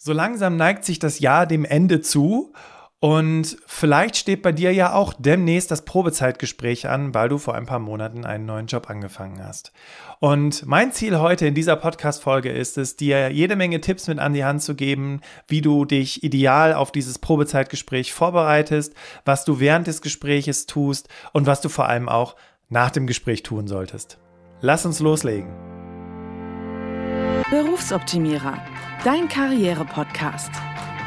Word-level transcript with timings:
So 0.00 0.12
langsam 0.12 0.56
neigt 0.56 0.84
sich 0.84 1.00
das 1.00 1.18
Jahr 1.18 1.44
dem 1.44 1.64
Ende 1.64 2.00
zu 2.00 2.52
und 3.00 3.56
vielleicht 3.66 4.16
steht 4.16 4.42
bei 4.42 4.52
dir 4.52 4.72
ja 4.72 4.92
auch 4.92 5.12
demnächst 5.18 5.72
das 5.72 5.84
Probezeitgespräch 5.84 6.88
an, 6.88 7.14
weil 7.14 7.28
du 7.28 7.38
vor 7.38 7.56
ein 7.56 7.66
paar 7.66 7.80
Monaten 7.80 8.24
einen 8.24 8.46
neuen 8.46 8.68
Job 8.68 8.90
angefangen 8.90 9.44
hast. 9.44 9.72
Und 10.20 10.66
mein 10.66 10.92
Ziel 10.92 11.18
heute 11.18 11.46
in 11.46 11.54
dieser 11.54 11.74
Podcast-Folge 11.74 12.50
ist 12.50 12.78
es, 12.78 12.94
dir 12.94 13.32
jede 13.32 13.56
Menge 13.56 13.80
Tipps 13.80 14.06
mit 14.06 14.20
an 14.20 14.34
die 14.34 14.44
Hand 14.44 14.62
zu 14.62 14.76
geben, 14.76 15.20
wie 15.48 15.62
du 15.62 15.84
dich 15.84 16.22
ideal 16.22 16.74
auf 16.74 16.92
dieses 16.92 17.18
Probezeitgespräch 17.18 18.12
vorbereitest, 18.12 18.94
was 19.24 19.44
du 19.44 19.58
während 19.58 19.88
des 19.88 20.00
Gespräches 20.00 20.66
tust 20.66 21.08
und 21.32 21.46
was 21.46 21.60
du 21.60 21.68
vor 21.68 21.88
allem 21.88 22.08
auch 22.08 22.36
nach 22.68 22.90
dem 22.90 23.08
Gespräch 23.08 23.42
tun 23.42 23.66
solltest. 23.66 24.18
Lass 24.60 24.86
uns 24.86 25.00
loslegen. 25.00 25.50
Berufsoptimierer 27.50 28.60
dein 29.04 29.28
Karriere-Podcast. 29.28 30.50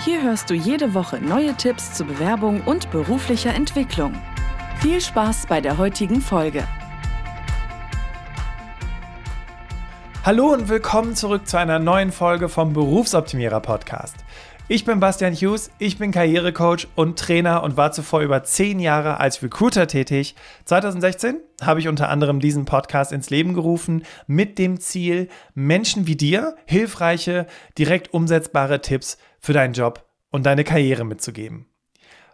Hier 0.03 0.23
hörst 0.23 0.49
du 0.49 0.53
jede 0.53 0.93
Woche 0.93 1.19
neue 1.19 1.53
Tipps 1.55 1.93
zur 1.93 2.07
Bewerbung 2.07 2.61
und 2.61 2.89
beruflicher 2.91 3.53
Entwicklung. 3.53 4.13
Viel 4.79 5.01
Spaß 5.01 5.45
bei 5.47 5.61
der 5.61 5.77
heutigen 5.77 6.21
Folge. 6.21 6.63
Hallo 10.23 10.53
und 10.53 10.69
willkommen 10.69 11.15
zurück 11.15 11.47
zu 11.47 11.57
einer 11.57 11.79
neuen 11.79 12.11
Folge 12.11 12.47
vom 12.47 12.73
Berufsoptimierer 12.73 13.59
Podcast. 13.59 14.20
Ich 14.73 14.85
bin 14.85 15.01
Bastian 15.01 15.33
Hughes, 15.33 15.69
ich 15.79 15.97
bin 15.97 16.11
Karrierecoach 16.11 16.87
und 16.95 17.19
Trainer 17.19 17.61
und 17.61 17.75
war 17.75 17.91
zuvor 17.91 18.21
über 18.21 18.45
zehn 18.45 18.79
Jahre 18.79 19.19
als 19.19 19.43
Recruiter 19.43 19.85
tätig. 19.85 20.33
2016 20.63 21.41
habe 21.61 21.81
ich 21.81 21.89
unter 21.89 22.07
anderem 22.07 22.39
diesen 22.39 22.63
Podcast 22.63 23.11
ins 23.11 23.29
Leben 23.29 23.53
gerufen 23.53 24.05
mit 24.27 24.57
dem 24.57 24.79
Ziel, 24.79 25.27
Menschen 25.55 26.07
wie 26.07 26.15
dir 26.15 26.55
hilfreiche, 26.67 27.47
direkt 27.77 28.13
umsetzbare 28.13 28.79
Tipps 28.79 29.17
für 29.41 29.51
deinen 29.51 29.73
Job 29.73 30.05
und 30.29 30.45
deine 30.45 30.63
Karriere 30.63 31.03
mitzugeben. 31.03 31.65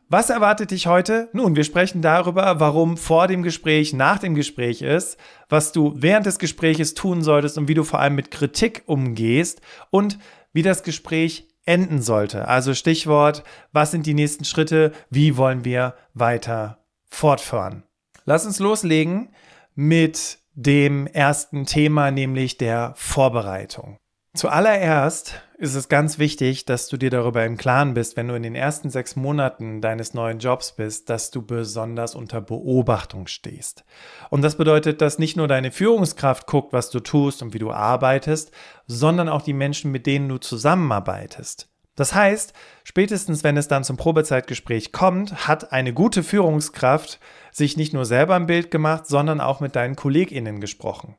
Was 0.07 0.29
erwartet 0.29 0.69
dich 0.69 0.85
heute? 0.85 1.29
Nun, 1.33 1.55
wir 1.55 1.63
sprechen 1.63 2.03
darüber, 2.03 2.59
warum 2.59 2.97
vor 2.97 3.27
dem 3.27 3.41
Gespräch, 3.41 3.93
nach 3.93 4.19
dem 4.19 4.35
Gespräch 4.35 4.83
ist, 4.83 5.17
was 5.49 5.71
du 5.71 5.91
während 5.95 6.27
des 6.27 6.37
Gespräches 6.37 6.93
tun 6.93 7.23
solltest 7.23 7.57
und 7.57 7.67
wie 7.67 7.73
du 7.73 7.83
vor 7.83 7.99
allem 7.99 8.13
mit 8.13 8.29
Kritik 8.29 8.83
umgehst 8.85 9.59
und 9.89 10.19
wie 10.53 10.61
das 10.61 10.83
Gespräch 10.83 11.46
enden 11.67 12.01
sollte. 12.01 12.47
Also 12.47 12.73
Stichwort, 12.73 13.43
was 13.71 13.91
sind 13.91 14.05
die 14.05 14.13
nächsten 14.13 14.45
Schritte? 14.45 14.91
Wie 15.09 15.37
wollen 15.37 15.65
wir 15.65 15.95
weiter 16.13 16.79
fortfahren? 17.09 17.83
Lass 18.25 18.45
uns 18.45 18.59
loslegen 18.59 19.29
mit 19.75 20.39
dem 20.53 21.07
ersten 21.07 21.65
Thema, 21.65 22.11
nämlich 22.11 22.57
der 22.57 22.93
Vorbereitung. 22.95 23.97
Zuallererst 24.37 25.41
ist 25.57 25.73
es 25.73 25.89
ganz 25.89 26.19
wichtig, 26.19 26.65
dass 26.65 26.87
du 26.87 26.97
dir 26.97 27.09
darüber 27.09 27.43
im 27.43 27.57
Klaren 27.57 27.95
bist, 27.95 28.17
wenn 28.17 28.27
du 28.27 28.35
in 28.35 28.43
den 28.43 28.53
ersten 28.53 28.91
sechs 28.91 29.15
Monaten 29.15 29.81
deines 29.81 30.13
neuen 30.13 30.37
Jobs 30.37 30.73
bist, 30.73 31.09
dass 31.09 31.31
du 31.31 31.41
besonders 31.41 32.13
unter 32.13 32.39
Beobachtung 32.39 33.25
stehst. 33.25 33.83
Und 34.29 34.43
das 34.43 34.55
bedeutet, 34.55 35.01
dass 35.01 35.17
nicht 35.17 35.37
nur 35.37 35.47
deine 35.47 35.71
Führungskraft 35.71 36.45
guckt, 36.45 36.71
was 36.71 36.91
du 36.91 36.99
tust 36.99 37.41
und 37.41 37.55
wie 37.55 37.59
du 37.59 37.71
arbeitest, 37.71 38.51
sondern 38.85 39.27
auch 39.27 39.41
die 39.41 39.53
Menschen, 39.53 39.91
mit 39.91 40.05
denen 40.05 40.29
du 40.29 40.37
zusammenarbeitest. 40.37 41.67
Das 41.95 42.13
heißt, 42.13 42.53
spätestens 42.83 43.43
wenn 43.43 43.57
es 43.57 43.67
dann 43.67 43.83
zum 43.83 43.97
Probezeitgespräch 43.97 44.91
kommt, 44.91 45.47
hat 45.47 45.71
eine 45.71 45.93
gute 45.93 46.21
Führungskraft 46.21 47.19
sich 47.51 47.75
nicht 47.75 47.91
nur 47.91 48.05
selber 48.05 48.35
ein 48.35 48.45
Bild 48.45 48.69
gemacht, 48.69 49.07
sondern 49.07 49.41
auch 49.41 49.61
mit 49.61 49.75
deinen 49.75 49.95
KollegInnen 49.95 50.61
gesprochen. 50.61 51.17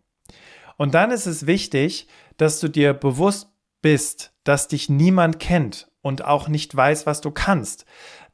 Und 0.76 0.94
dann 0.94 1.10
ist 1.10 1.26
es 1.26 1.48
wichtig, 1.48 2.06
dass 2.38 2.58
du 2.60 2.68
dir 2.68 2.94
bewusst 2.94 3.52
bist, 3.82 4.32
dass 4.44 4.68
dich 4.68 4.88
niemand 4.88 5.38
kennt 5.38 5.88
und 6.00 6.24
auch 6.24 6.48
nicht 6.48 6.74
weiß, 6.74 7.06
was 7.06 7.20
du 7.20 7.30
kannst. 7.30 7.84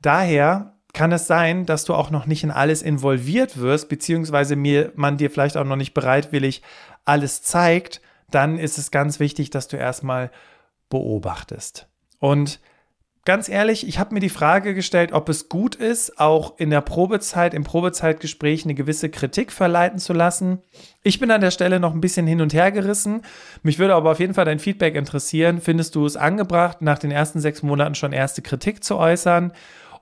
Daher 0.01 0.77
kann 0.93 1.13
es 1.13 1.27
sein, 1.27 1.67
dass 1.67 1.85
du 1.85 1.95
auch 1.95 2.11
noch 2.11 2.27
nicht 2.27 2.45
in 2.45 2.53
alles 2.53 2.81
involviert 2.81 3.59
wirst, 3.59 3.89
beziehungsweise 3.89 4.55
mir, 4.55 4.93
man 4.95 5.17
dir 5.17 5.31
vielleicht 5.31 5.57
auch 5.57 5.65
noch 5.65 5.77
nicht 5.77 5.93
bereitwillig 5.93 6.63
alles 7.05 7.43
zeigt, 7.43 8.01
dann 8.31 8.59
ist 8.59 8.79
es 8.79 8.91
ganz 8.91 9.21
wichtig, 9.21 9.51
dass 9.51 9.69
du 9.69 9.77
erstmal 9.77 10.31
beobachtest. 10.89 11.89
Und 12.21 12.61
ganz 13.25 13.49
ehrlich, 13.49 13.87
ich 13.89 13.99
habe 13.99 14.15
mir 14.15 14.21
die 14.21 14.29
Frage 14.29 14.75
gestellt, 14.75 15.13
ob 15.13 15.29
es 15.29 15.49
gut 15.49 15.75
ist, 15.75 16.21
auch 16.21 16.59
in 16.59 16.71
der 16.71 16.83
Probezeit, 16.83 17.55
im 17.55 17.65
Probezeitgespräch 17.65 18.65
eine 18.65 18.75
gewisse 18.75 19.09
Kritik 19.09 19.51
verleiten 19.51 19.99
zu 19.99 20.13
lassen. 20.13 20.61
Ich 21.03 21.21
bin 21.21 21.31
an 21.31 21.41
der 21.41 21.51
Stelle 21.51 21.81
noch 21.81 21.95
ein 21.95 22.01
bisschen 22.01 22.27
hin 22.27 22.41
und 22.41 22.53
her 22.53 22.71
gerissen. 22.71 23.23
Mich 23.63 23.79
würde 23.79 23.95
aber 23.95 24.11
auf 24.11 24.21
jeden 24.21 24.35
Fall 24.35 24.45
dein 24.45 24.59
Feedback 24.59 24.95
interessieren. 24.95 25.61
Findest 25.61 25.95
du 25.95 26.05
es 26.05 26.17
angebracht, 26.17 26.83
nach 26.83 26.99
den 26.99 27.11
ersten 27.11 27.41
sechs 27.41 27.63
Monaten 27.63 27.95
schon 27.95 28.13
erste 28.13 28.43
Kritik 28.43 28.85
zu 28.85 28.97
äußern? 28.97 29.53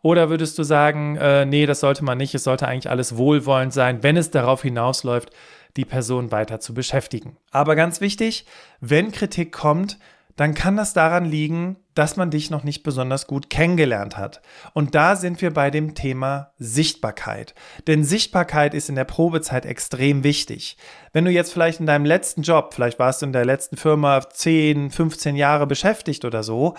Oder 0.02 0.28
würdest 0.30 0.58
du 0.58 0.64
sagen, 0.64 1.16
äh, 1.16 1.46
nee, 1.46 1.64
das 1.64 1.78
sollte 1.78 2.04
man 2.04 2.18
nicht, 2.18 2.34
es 2.34 2.42
sollte 2.42 2.66
eigentlich 2.66 2.90
alles 2.90 3.16
wohlwollend 3.16 3.72
sein, 3.72 4.02
wenn 4.02 4.16
es 4.16 4.32
darauf 4.32 4.62
hinausläuft, 4.62 5.30
die 5.76 5.84
Person 5.84 6.32
weiter 6.32 6.58
zu 6.58 6.74
beschäftigen? 6.74 7.36
Aber 7.52 7.76
ganz 7.76 8.00
wichtig, 8.00 8.46
wenn 8.80 9.12
Kritik 9.12 9.52
kommt, 9.52 9.98
dann 10.34 10.54
kann 10.54 10.76
das 10.76 10.92
daran 10.92 11.24
liegen, 11.24 11.76
dass 11.94 12.16
man 12.16 12.30
dich 12.30 12.50
noch 12.50 12.64
nicht 12.64 12.82
besonders 12.82 13.26
gut 13.26 13.50
kennengelernt 13.50 14.16
hat. 14.16 14.40
Und 14.72 14.94
da 14.94 15.16
sind 15.16 15.42
wir 15.42 15.52
bei 15.52 15.70
dem 15.70 15.94
Thema 15.94 16.52
Sichtbarkeit. 16.58 17.54
Denn 17.86 18.04
Sichtbarkeit 18.04 18.74
ist 18.74 18.88
in 18.88 18.94
der 18.94 19.04
Probezeit 19.04 19.66
extrem 19.66 20.24
wichtig. 20.24 20.76
Wenn 21.12 21.24
du 21.24 21.30
jetzt 21.30 21.52
vielleicht 21.52 21.80
in 21.80 21.86
deinem 21.86 22.04
letzten 22.04 22.42
Job, 22.42 22.72
vielleicht 22.74 22.98
warst 22.98 23.22
du 23.22 23.26
in 23.26 23.32
der 23.32 23.44
letzten 23.44 23.76
Firma 23.76 24.28
10, 24.28 24.90
15 24.90 25.36
Jahre 25.36 25.66
beschäftigt 25.66 26.24
oder 26.24 26.42
so, 26.42 26.74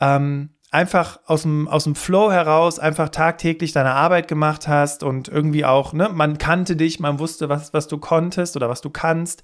ähm, 0.00 0.50
einfach 0.70 1.20
aus 1.26 1.42
dem, 1.42 1.68
aus 1.68 1.84
dem 1.84 1.94
Flow 1.94 2.30
heraus 2.30 2.78
einfach 2.78 3.08
tagtäglich 3.08 3.72
deine 3.72 3.92
Arbeit 3.92 4.28
gemacht 4.28 4.68
hast 4.68 5.02
und 5.02 5.28
irgendwie 5.28 5.64
auch, 5.64 5.92
ne, 5.92 6.10
man 6.12 6.38
kannte 6.38 6.76
dich, 6.76 7.00
man 7.00 7.18
wusste, 7.18 7.48
was, 7.48 7.72
was 7.72 7.88
du 7.88 7.98
konntest 7.98 8.56
oder 8.56 8.68
was 8.68 8.80
du 8.80 8.90
kannst, 8.90 9.42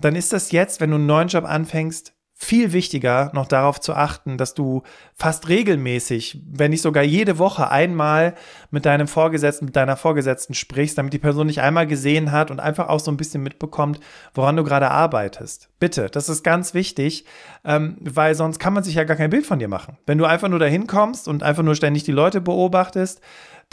dann 0.00 0.16
ist 0.16 0.32
das 0.32 0.52
jetzt, 0.52 0.80
wenn 0.80 0.90
du 0.90 0.96
einen 0.96 1.06
neuen 1.06 1.28
Job 1.28 1.44
anfängst, 1.44 2.13
viel 2.36 2.72
wichtiger, 2.72 3.30
noch 3.32 3.46
darauf 3.46 3.80
zu 3.80 3.94
achten, 3.94 4.36
dass 4.36 4.54
du 4.54 4.82
fast 5.14 5.48
regelmäßig, 5.48 6.42
wenn 6.50 6.72
nicht 6.72 6.82
sogar 6.82 7.04
jede 7.04 7.38
Woche 7.38 7.70
einmal 7.70 8.34
mit 8.72 8.86
deinem 8.86 9.06
Vorgesetzten, 9.06 9.66
mit 9.66 9.76
deiner 9.76 9.96
Vorgesetzten 9.96 10.54
sprichst, 10.54 10.98
damit 10.98 11.12
die 11.12 11.20
Person 11.20 11.46
dich 11.46 11.60
einmal 11.60 11.86
gesehen 11.86 12.32
hat 12.32 12.50
und 12.50 12.58
einfach 12.58 12.88
auch 12.88 12.98
so 12.98 13.12
ein 13.12 13.16
bisschen 13.16 13.42
mitbekommt, 13.42 14.00
woran 14.34 14.56
du 14.56 14.64
gerade 14.64 14.90
arbeitest. 14.90 15.68
Bitte, 15.78 16.10
das 16.10 16.28
ist 16.28 16.42
ganz 16.42 16.74
wichtig, 16.74 17.24
ähm, 17.64 17.96
weil 18.00 18.34
sonst 18.34 18.58
kann 18.58 18.74
man 18.74 18.82
sich 18.82 18.96
ja 18.96 19.04
gar 19.04 19.16
kein 19.16 19.30
Bild 19.30 19.46
von 19.46 19.60
dir 19.60 19.68
machen. 19.68 19.96
Wenn 20.04 20.18
du 20.18 20.24
einfach 20.24 20.48
nur 20.48 20.58
dahin 20.58 20.88
kommst 20.88 21.28
und 21.28 21.44
einfach 21.44 21.62
nur 21.62 21.76
ständig 21.76 22.02
die 22.02 22.12
Leute 22.12 22.40
beobachtest, 22.40 23.20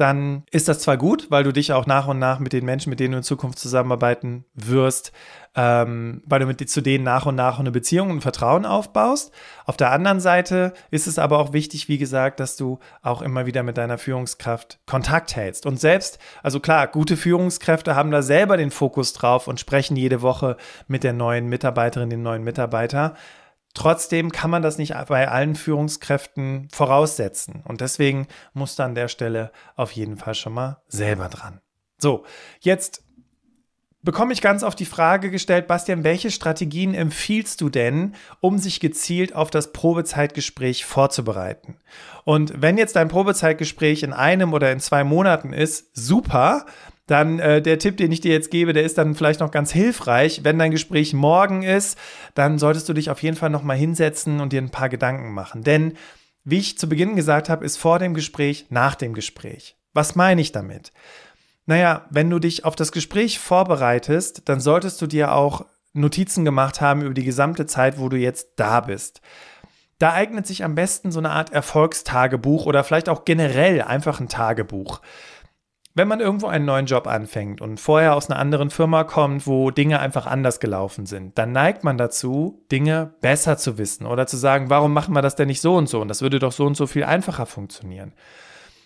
dann 0.02 0.44
ist 0.50 0.68
das 0.68 0.80
zwar 0.80 0.98
gut, 0.98 1.30
weil 1.30 1.44
du 1.44 1.54
dich 1.54 1.74
auch 1.74 1.86
nach 1.86 2.08
und 2.08 2.18
nach 2.18 2.40
mit 2.40 2.54
den 2.54 2.66
Menschen, 2.66 2.90
mit 2.90 3.00
denen 3.00 3.12
du 3.12 3.18
in 3.20 3.24
Zukunft 3.24 3.60
zusammenarbeiten 3.60 4.46
wirst, 4.56 5.12
ähm, 5.56 6.24
weil 6.26 6.40
du 6.40 6.48
mit 6.48 6.68
zu 6.68 6.82
denen 6.82 7.04
nach 7.04 7.28
und 7.28 7.36
nach 7.36 7.60
eine 7.60 7.70
Beziehung 7.70 8.10
und 8.10 8.22
Vertrauen 8.22 8.66
aufbaust. 8.66 9.32
Auf 9.66 9.78
der 9.78 9.92
anderen 9.92 10.20
Seite 10.20 10.74
ist 10.90 11.06
es 11.06 11.20
aber 11.20 11.38
auch 11.38 11.54
wichtig, 11.54 11.88
wie 11.88 12.00
gesagt, 12.00 12.40
dass 12.40 12.58
du 12.58 12.80
auch 13.04 13.22
immer 13.22 13.46
wieder 13.46 13.62
mit 13.62 13.78
deiner 13.78 14.00
Führungskraft 14.00 14.80
Kontakt 14.88 15.36
hältst. 15.36 15.68
Und 15.68 15.80
selbst, 15.80 16.18
also 16.42 16.60
klar, 16.60 16.88
gute 16.88 17.16
Führungskräfte 17.16 17.96
haben 17.96 18.10
da 18.10 18.24
selber 18.24 18.58
den 18.58 18.72
Fokus 18.72 19.14
drauf 19.14 19.48
und 19.48 19.60
sprechen 19.60 19.96
jede 19.96 20.24
Woche 20.24 20.58
mit 20.88 21.04
der 21.04 21.14
neuen 21.14 21.48
Mitarbeiterin, 21.48 22.10
dem 22.10 22.24
neuen 22.24 22.44
Mitarbeiter. 22.44 23.14
Trotzdem 23.74 24.32
kann 24.32 24.50
man 24.50 24.62
das 24.62 24.78
nicht 24.78 24.94
bei 25.08 25.28
allen 25.28 25.56
Führungskräften 25.56 26.68
voraussetzen. 26.72 27.64
Und 27.66 27.82
deswegen 27.82 28.28
muss 28.54 28.76
du 28.76 28.84
an 28.84 28.96
der 28.96 29.08
Stelle 29.08 29.52
auf 29.76 29.92
jeden 29.92 30.18
Fall 30.18 30.36
schon 30.36 30.54
mal 30.54 30.82
selber 30.88 31.30
dran. 31.30 31.62
So, 31.98 32.26
jetzt 32.60 33.04
bekomme 34.04 34.34
ich 34.34 34.42
ganz 34.42 34.64
oft 34.64 34.80
die 34.80 34.86
Frage 34.86 35.30
gestellt, 35.30 35.68
Bastian, 35.68 36.04
welche 36.04 36.32
Strategien 36.32 36.94
empfiehlst 36.94 37.62
du 37.62 37.70
denn, 37.70 38.16
um 38.40 38.58
sich 38.58 38.80
gezielt 38.80 39.36
auf 39.36 39.52
das 39.52 39.72
Probezeitgespräch 39.72 40.86
vorzubereiten? 40.86 41.78
Und 42.24 42.62
wenn 42.62 42.78
jetzt 42.78 42.96
dein 42.96 43.10
Probezeitgespräch 43.10 44.04
in 44.04 44.14
einem 44.14 44.54
oder 44.54 44.72
in 44.72 44.80
zwei 44.80 45.04
Monaten 45.04 45.54
ist, 45.54 45.96
super, 45.96 46.66
dann 47.12 47.40
äh, 47.40 47.62
der 47.62 47.78
Tipp, 47.78 47.98
den 47.98 48.12
ich 48.12 48.22
dir 48.22 48.32
jetzt 48.32 48.52
gebe, 48.52 48.72
der 48.72 48.84
ist 48.84 48.98
dann 48.98 49.16
vielleicht 49.16 49.42
noch 49.42 49.52
ganz 49.52 49.72
hilfreich. 49.72 50.46
Wenn 50.46 50.58
dein 50.58 50.72
Gespräch 50.72 51.14
morgen 51.14 51.62
ist, 51.62 51.98
dann 52.36 52.58
solltest 52.58 52.88
du 52.88 52.94
dich 52.94 53.10
auf 53.10 53.22
jeden 53.22 53.36
Fall 53.36 53.50
noch 53.50 53.64
mal 53.64 53.76
hinsetzen 53.76 54.40
und 54.40 54.54
dir 54.54 54.62
ein 54.62 54.70
paar 54.70 54.88
Gedanken 54.88 55.34
machen. 55.34 55.64
Denn, 55.64 55.98
wie 56.46 56.60
ich 56.60 56.78
zu 56.78 56.88
Beginn 56.88 57.18
gesagt 57.18 57.50
habe, 57.50 57.66
ist 57.66 57.76
vor 57.76 58.00
dem 58.00 58.14
Gespräch 58.14 58.68
nach 58.70 58.96
dem 58.96 59.14
Gespräch. 59.14 59.76
Was 59.94 60.16
meine 60.16 60.40
ich 60.40 60.54
damit? 60.54 60.94
Naja, 61.66 62.06
wenn 62.10 62.30
du 62.30 62.40
dich 62.40 62.64
auf 62.64 62.78
das 62.78 62.94
Gespräch 62.94 63.40
vorbereitest, 63.40 64.44
dann 64.46 64.62
solltest 64.62 65.02
du 65.02 65.08
dir 65.08 65.34
auch 65.34 65.66
Notizen 65.92 66.46
gemacht 66.46 66.80
haben 66.80 67.02
über 67.02 67.14
die 67.14 67.26
gesamte 67.26 67.66
Zeit, 67.66 68.00
wo 68.00 68.08
du 68.08 68.16
jetzt 68.16 68.54
da 68.56 68.80
bist. 68.80 69.20
Da 70.00 70.14
eignet 70.14 70.48
sich 70.48 70.64
am 70.64 70.76
besten 70.76 71.12
so 71.12 71.20
eine 71.20 71.32
Art 71.32 71.52
Erfolgstagebuch 71.52 72.66
oder 72.66 72.86
vielleicht 72.86 73.10
auch 73.10 73.26
generell 73.26 73.82
einfach 73.82 74.22
ein 74.22 74.30
Tagebuch. 74.30 75.02
Wenn 75.94 76.08
man 76.08 76.20
irgendwo 76.22 76.48
einen 76.48 76.66
neuen 76.66 76.86
Job 76.86 77.06
anfängt 77.08 77.60
und 77.60 77.80
vorher 77.80 78.16
aus 78.16 78.30
einer 78.30 78.40
anderen 78.40 78.70
Firma 78.70 79.04
kommt, 79.04 79.46
wo 79.46 79.72
Dinge 79.72 80.00
einfach 80.00 80.26
anders 80.26 80.60
gelaufen 80.60 81.06
sind, 81.06 81.38
dann 81.38 81.52
neigt 81.52 81.84
man 81.84 81.98
dazu, 81.98 82.64
Dinge 82.72 83.14
besser 83.22 83.58
zu 83.58 83.78
wissen 83.78 84.06
oder 84.06 84.26
zu 84.26 84.38
sagen, 84.38 84.70
warum 84.70 84.94
machen 84.94 85.14
wir 85.14 85.22
das 85.22 85.36
denn 85.36 85.48
nicht 85.48 85.62
so 85.62 85.76
und 85.76 85.90
so? 85.90 86.00
Und 86.02 86.08
das 86.08 86.22
würde 86.22 86.40
doch 86.40 86.54
so 86.54 86.66
und 86.66 86.78
so 86.78 86.88
viel 86.88 87.04
einfacher 87.04 87.46
funktionieren. 87.46 88.14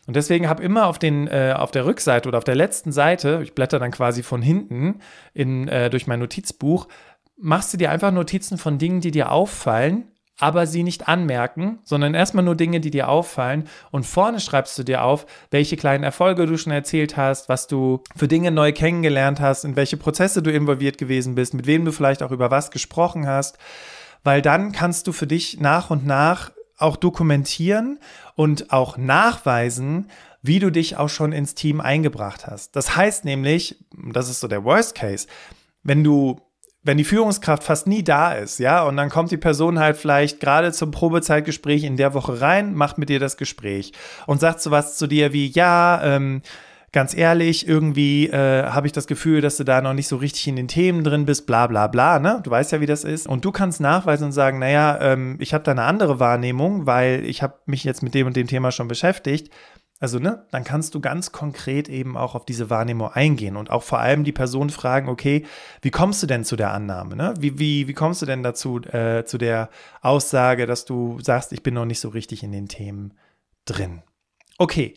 Und 0.07 0.16
deswegen 0.16 0.50
habe 0.50 0.63
immer 0.63 0.88
auf, 0.88 1.00
den, 1.00 1.28
äh, 1.28 1.54
auf 1.57 1.72
der 1.72 1.86
Rückseite 1.86 2.28
oder 2.28 2.38
auf 2.38 2.44
der 2.44 2.56
letzten 2.56 2.92
Seite, 2.92 3.42
ich 3.44 3.54
blätter 3.54 3.80
dann 3.80 3.92
quasi 3.92 4.24
von 4.24 4.42
hinten 4.42 5.00
in, 5.34 5.68
äh, 5.68 5.90
durch 5.90 6.07
mein 6.07 6.19
Notizbuch, 6.19 6.88
machst 7.38 7.74
du 7.74 7.78
dir 7.78 7.92
einfach 7.92 8.12
Notizen 8.12 8.57
von 8.57 8.78
Dingen, 8.78 9.02
die 9.02 9.12
dir 9.12 9.31
auffallen, 9.31 10.06
aber 10.40 10.68
sie 10.68 10.84
nicht 10.84 11.08
anmerken, 11.08 11.80
sondern 11.84 12.14
erstmal 12.14 12.44
nur 12.44 12.56
Dinge, 12.56 12.80
die 12.80 12.92
dir 12.92 13.08
auffallen. 13.08 13.70
Und 13.92 14.06
vorne 14.06 14.40
schreibst 14.40 14.78
du 14.78 14.84
dir 14.84 15.04
auf, 15.04 15.26
welche 15.50 15.78
kleinen 15.78 16.04
Erfolge 16.04 16.46
du 16.46 16.58
schon 16.58 16.74
erzählt 16.74 17.16
hast, 17.16 17.48
was 17.48 17.68
du 17.68 18.02
für 18.16 18.28
Dinge 18.28 18.52
neu 18.52 18.74
kennengelernt 18.74 19.40
hast, 19.40 19.64
in 19.64 19.76
welche 19.76 19.98
Prozesse 19.98 20.44
du 20.44 20.52
involviert 20.52 20.98
gewesen 20.98 21.36
bist, 21.36 21.54
mit 21.54 21.68
wem 21.68 21.86
du 21.86 21.92
vielleicht 21.92 22.22
auch 22.22 22.32
über 22.32 22.52
was 22.52 22.72
gesprochen 22.72 23.28
hast. 23.28 23.58
Weil 24.24 24.42
dann 24.42 24.72
kannst 24.72 25.08
du 25.08 25.14
für 25.14 25.28
dich 25.28 25.60
nach 25.60 25.90
und 25.90 26.06
nach 26.06 26.52
auch 26.78 26.98
dokumentieren 26.98 28.00
und 28.36 28.74
auch 28.74 28.98
nachweisen, 28.98 30.10
wie 30.42 30.60
du 30.60 30.70
dich 30.70 30.98
auch 30.98 31.10
schon 31.10 31.31
ins 31.31 31.56
Team 31.56 31.80
eingebracht 31.80 32.46
hast. 32.46 32.76
Das 32.76 32.96
heißt 32.96 33.24
nämlich, 33.26 33.84
das 34.12 34.30
ist 34.30 34.42
so 34.42 34.48
der 34.48 34.64
Worst 34.64 34.96
Case, 34.96 35.28
wenn 35.84 36.04
du 36.04 36.42
wenn 36.86 36.98
die 36.98 37.04
Führungskraft 37.04 37.64
fast 37.64 37.88
nie 37.88 38.04
da 38.04 38.32
ist, 38.34 38.60
ja, 38.60 38.84
und 38.84 38.96
dann 38.96 39.10
kommt 39.10 39.32
die 39.32 39.38
Person 39.38 39.80
halt 39.80 39.98
vielleicht 39.98 40.40
gerade 40.40 40.72
zum 40.72 40.92
Probezeitgespräch 40.92 41.84
in 41.84 41.98
der 41.98 42.14
Woche 42.14 42.40
rein, 42.40 42.76
macht 42.76 43.00
mit 43.00 43.10
dir 43.10 43.20
das 43.20 43.38
Gespräch 43.38 43.92
und 44.28 44.40
sagt 44.40 44.62
so 44.62 44.70
was 44.70 44.96
zu 44.96 45.08
dir 45.08 45.34
wie, 45.34 45.48
ja, 45.48 46.00
ähm, 46.04 46.44
ganz 46.92 47.18
ehrlich, 47.18 47.68
irgendwie 47.68 48.28
äh, 48.28 48.68
habe 48.68 48.88
ich 48.88 48.94
das 48.94 49.06
Gefühl, 49.06 49.42
dass 49.42 49.58
du 49.58 49.66
da 49.66 49.82
noch 49.82 49.94
nicht 49.94 50.08
so 50.08 50.16
richtig 50.16 50.48
in 50.48 50.56
den 50.56 50.70
Themen 50.70 51.04
drin 51.04 51.26
bist, 51.26 51.46
bla 51.46 51.68
bla 51.68 51.88
bla, 51.88 52.20
ne? 52.20 52.40
Du 52.44 52.52
weißt 52.52 52.72
ja, 52.72 52.80
wie 52.80 52.86
das 52.86 53.04
ist. 53.04 53.28
Und 53.28 53.44
du 53.44 53.52
kannst 53.52 53.81
nachweisen 53.81 54.28
und 54.28 54.31
sagen, 54.31 54.60
naja, 54.60 54.98
ähm, 55.02 55.36
ich 55.42 55.54
habe 55.54 55.66
da 55.66 55.72
eine 55.72 55.84
andere 55.84 56.22
Wahrnehmung, 56.22 56.86
weil 56.86 57.26
ich 57.26 57.44
habe 57.44 57.56
mich 57.66 57.84
jetzt 57.84 58.02
mit 58.02 58.14
dem 58.14 58.28
und 58.28 58.38
dem 58.38 58.48
Thema 58.48 58.72
schon 58.72 58.88
beschäftigt. 58.88 59.52
Also, 60.00 60.19
ne, 60.19 60.45
dann 60.51 60.65
kannst 60.65 60.94
du 60.94 61.00
ganz 61.00 61.31
konkret 61.31 61.88
eben 61.88 62.18
auch 62.18 62.36
auf 62.36 62.45
diese 62.45 62.69
Wahrnehmung 62.69 63.09
eingehen 63.13 63.56
und 63.56 63.69
auch 63.71 63.83
vor 63.83 64.00
allem 64.00 64.25
die 64.25 64.33
Person 64.33 64.69
fragen, 64.69 65.07
okay, 65.07 65.45
wie 65.81 65.92
kommst 65.92 66.21
du 66.21 66.27
denn 66.27 66.44
zu 66.44 66.57
der 66.57 66.71
Annahme? 66.71 67.15
Ne? 67.15 67.33
Wie, 67.39 67.57
wie, 67.59 67.88
wie 67.88 67.94
kommst 67.94 68.21
du 68.21 68.25
denn 68.25 68.44
dazu, 68.44 68.81
äh, 68.81 69.24
zu 69.25 69.38
der 69.38 69.69
Aussage, 70.01 70.65
dass 70.65 70.83
du 70.83 71.19
sagst, 71.21 71.53
ich 71.53 71.63
bin 71.63 71.75
noch 71.75 71.86
nicht 71.86 72.01
so 72.01 72.09
richtig 72.09 72.44
in 72.44 72.51
den 72.51 72.68
Themen 72.68 73.13
drin? 73.63 74.03
Okay, 74.57 74.95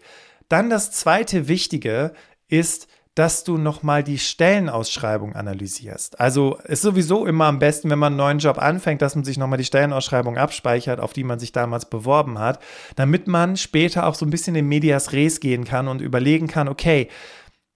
dann 0.49 0.69
das 0.69 0.91
zweite 0.91 1.47
Wichtige 1.47 2.13
ist, 2.49 2.89
dass 3.19 3.43
du 3.43 3.59
nochmal 3.59 4.05
die 4.05 4.19
Stellenausschreibung 4.19 5.35
analysierst. 5.35 6.21
Also 6.21 6.57
ist 6.65 6.83
sowieso 6.83 7.27
immer 7.27 7.47
am 7.47 7.59
besten, 7.59 7.91
wenn 7.91 7.99
man 7.99 8.13
einen 8.13 8.19
neuen 8.19 8.39
Job 8.39 8.59
anfängt, 8.59 9.03
dass 9.03 9.17
man 9.17 9.25
sich 9.25 9.37
nochmal 9.37 9.59
die 9.59 9.65
Stellenausschreibung 9.65 10.39
abspeichert, 10.39 11.01
auf 11.01 11.15
die 11.15 11.25
man 11.25 11.41
sich 11.41 11.51
damals 11.51 11.87
beworben 11.87 12.39
hat, 12.39 12.61
damit 12.95 13.27
man 13.27 13.57
später 13.57 14.07
auch 14.07 14.15
so 14.15 14.25
ein 14.25 14.31
bisschen 14.31 14.55
in 14.55 14.69
Medias 14.69 15.13
Res 15.13 15.41
gehen 15.41 15.65
kann 15.65 15.89
und 15.89 16.01
überlegen 16.01 16.47
kann, 16.47 16.69
okay, 16.69 17.09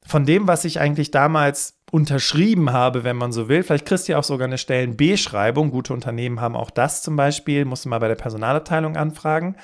von 0.06 0.24
dem, 0.24 0.46
was 0.46 0.64
ich 0.64 0.78
eigentlich 0.78 1.10
damals 1.10 1.74
unterschrieben 1.90 2.72
habe, 2.72 3.02
wenn 3.02 3.16
man 3.16 3.32
so 3.32 3.48
will. 3.48 3.64
Vielleicht 3.64 3.86
kriegst 3.86 4.06
du 4.06 4.12
ja 4.12 4.18
auch 4.20 4.24
sogar 4.24 4.46
eine 4.46 4.58
Stellen-B-Schreibung. 4.58 5.72
Gute 5.72 5.92
Unternehmen 5.92 6.40
haben 6.40 6.54
auch 6.54 6.70
das 6.70 7.02
zum 7.02 7.16
Beispiel. 7.16 7.64
Musst 7.64 7.84
du 7.84 7.88
mal 7.88 7.98
bei 7.98 8.08
der 8.08 8.14
Personalabteilung 8.14 8.96
anfragen. 8.96 9.56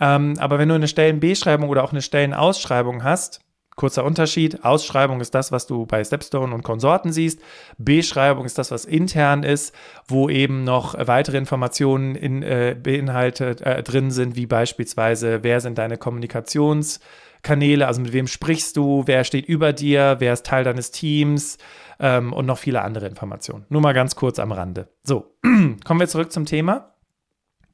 Ähm, 0.00 0.34
aber 0.38 0.58
wenn 0.58 0.68
du 0.68 0.74
eine 0.74 0.88
Stellen-B-Schreibung 0.88 1.68
oder 1.68 1.84
auch 1.84 1.92
eine 1.92 2.02
Stellenausschreibung 2.02 3.04
hast, 3.04 3.43
Kurzer 3.76 4.04
Unterschied. 4.04 4.64
Ausschreibung 4.64 5.20
ist 5.20 5.34
das, 5.34 5.50
was 5.50 5.66
du 5.66 5.84
bei 5.86 6.04
Stepstone 6.04 6.54
und 6.54 6.62
Konsorten 6.62 7.12
siehst. 7.12 7.40
Beschreibung 7.76 8.44
ist 8.44 8.56
das, 8.56 8.70
was 8.70 8.84
intern 8.84 9.42
ist, 9.42 9.74
wo 10.06 10.28
eben 10.28 10.64
noch 10.64 10.94
weitere 10.98 11.38
Informationen 11.38 12.14
in, 12.14 12.42
äh, 12.42 12.76
beinhaltet 12.80 13.60
äh, 13.62 13.82
drin 13.82 14.10
sind, 14.10 14.36
wie 14.36 14.46
beispielsweise, 14.46 15.42
wer 15.42 15.60
sind 15.60 15.78
deine 15.78 15.96
Kommunikationskanäle, 15.96 17.86
also 17.86 18.00
mit 18.00 18.12
wem 18.12 18.28
sprichst 18.28 18.76
du, 18.76 19.02
wer 19.06 19.24
steht 19.24 19.46
über 19.46 19.72
dir, 19.72 20.16
wer 20.20 20.32
ist 20.32 20.46
Teil 20.46 20.62
deines 20.62 20.92
Teams 20.92 21.58
ähm, 21.98 22.32
und 22.32 22.46
noch 22.46 22.58
viele 22.58 22.82
andere 22.82 23.08
Informationen. 23.08 23.66
Nur 23.70 23.80
mal 23.80 23.92
ganz 23.92 24.14
kurz 24.14 24.38
am 24.38 24.52
Rande. 24.52 24.88
So, 25.02 25.36
kommen 25.84 26.00
wir 26.00 26.08
zurück 26.08 26.30
zum 26.30 26.46
Thema. 26.46 26.94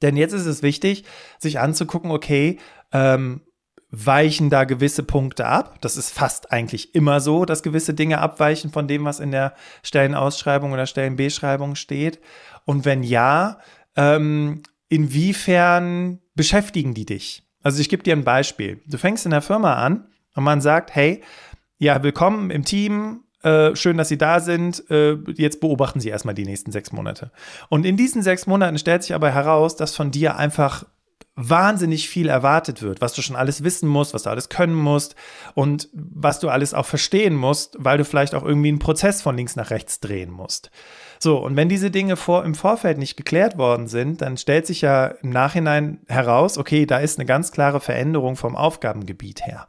Denn 0.02 0.16
jetzt 0.16 0.32
ist 0.32 0.46
es 0.46 0.62
wichtig, 0.62 1.04
sich 1.38 1.58
anzugucken, 1.58 2.10
okay, 2.10 2.58
ähm, 2.92 3.42
weichen 3.90 4.50
da 4.50 4.64
gewisse 4.64 5.02
Punkte 5.02 5.46
ab. 5.46 5.78
Das 5.80 5.96
ist 5.96 6.12
fast 6.12 6.52
eigentlich 6.52 6.94
immer 6.94 7.20
so, 7.20 7.44
dass 7.44 7.62
gewisse 7.62 7.94
Dinge 7.94 8.18
abweichen 8.18 8.70
von 8.70 8.86
dem, 8.86 9.04
was 9.04 9.20
in 9.20 9.32
der 9.32 9.54
Stellenausschreibung 9.82 10.72
oder 10.72 10.86
Stellenbeschreibung 10.86 11.74
steht. 11.74 12.20
Und 12.64 12.84
wenn 12.84 13.02
ja, 13.02 13.58
ähm, 13.96 14.62
inwiefern 14.88 16.20
beschäftigen 16.34 16.94
die 16.94 17.06
dich? 17.06 17.42
Also 17.62 17.80
ich 17.80 17.88
gebe 17.88 18.02
dir 18.02 18.14
ein 18.14 18.24
Beispiel. 18.24 18.80
Du 18.86 18.96
fängst 18.96 19.24
in 19.24 19.32
der 19.32 19.42
Firma 19.42 19.74
an 19.74 20.06
und 20.34 20.44
man 20.44 20.60
sagt, 20.60 20.94
hey, 20.94 21.22
ja, 21.78 22.02
willkommen 22.02 22.50
im 22.50 22.64
Team, 22.64 23.24
äh, 23.42 23.74
schön, 23.74 23.96
dass 23.96 24.08
Sie 24.08 24.18
da 24.18 24.40
sind. 24.40 24.88
Äh, 24.90 25.16
jetzt 25.34 25.60
beobachten 25.60 26.00
Sie 26.00 26.10
erstmal 26.10 26.34
die 26.34 26.44
nächsten 26.44 26.72
sechs 26.72 26.92
Monate. 26.92 27.32
Und 27.68 27.86
in 27.86 27.96
diesen 27.96 28.22
sechs 28.22 28.46
Monaten 28.46 28.78
stellt 28.78 29.02
sich 29.02 29.14
aber 29.14 29.30
heraus, 29.30 29.76
dass 29.76 29.96
von 29.96 30.10
dir 30.10 30.36
einfach 30.36 30.84
wahnsinnig 31.48 32.08
viel 32.08 32.28
erwartet 32.28 32.82
wird, 32.82 33.00
was 33.00 33.12
du 33.14 33.22
schon 33.22 33.36
alles 33.36 33.64
wissen 33.64 33.88
musst, 33.88 34.14
was 34.14 34.24
du 34.24 34.30
alles 34.30 34.48
können 34.48 34.74
musst 34.74 35.14
und 35.54 35.88
was 35.92 36.40
du 36.40 36.48
alles 36.48 36.74
auch 36.74 36.86
verstehen 36.86 37.34
musst, 37.34 37.76
weil 37.78 37.98
du 37.98 38.04
vielleicht 38.04 38.34
auch 38.34 38.44
irgendwie 38.44 38.68
einen 38.68 38.78
Prozess 38.78 39.22
von 39.22 39.36
links 39.36 39.56
nach 39.56 39.70
rechts 39.70 40.00
drehen 40.00 40.30
musst. 40.30 40.70
So, 41.18 41.38
und 41.38 41.56
wenn 41.56 41.68
diese 41.68 41.90
Dinge 41.90 42.16
vor, 42.16 42.44
im 42.44 42.54
Vorfeld 42.54 42.98
nicht 42.98 43.16
geklärt 43.16 43.58
worden 43.58 43.88
sind, 43.88 44.22
dann 44.22 44.36
stellt 44.36 44.66
sich 44.66 44.80
ja 44.80 45.06
im 45.06 45.30
Nachhinein 45.30 46.00
heraus, 46.08 46.58
okay, 46.58 46.86
da 46.86 46.98
ist 46.98 47.18
eine 47.18 47.26
ganz 47.26 47.52
klare 47.52 47.80
Veränderung 47.80 48.36
vom 48.36 48.56
Aufgabengebiet 48.56 49.46
her. 49.46 49.68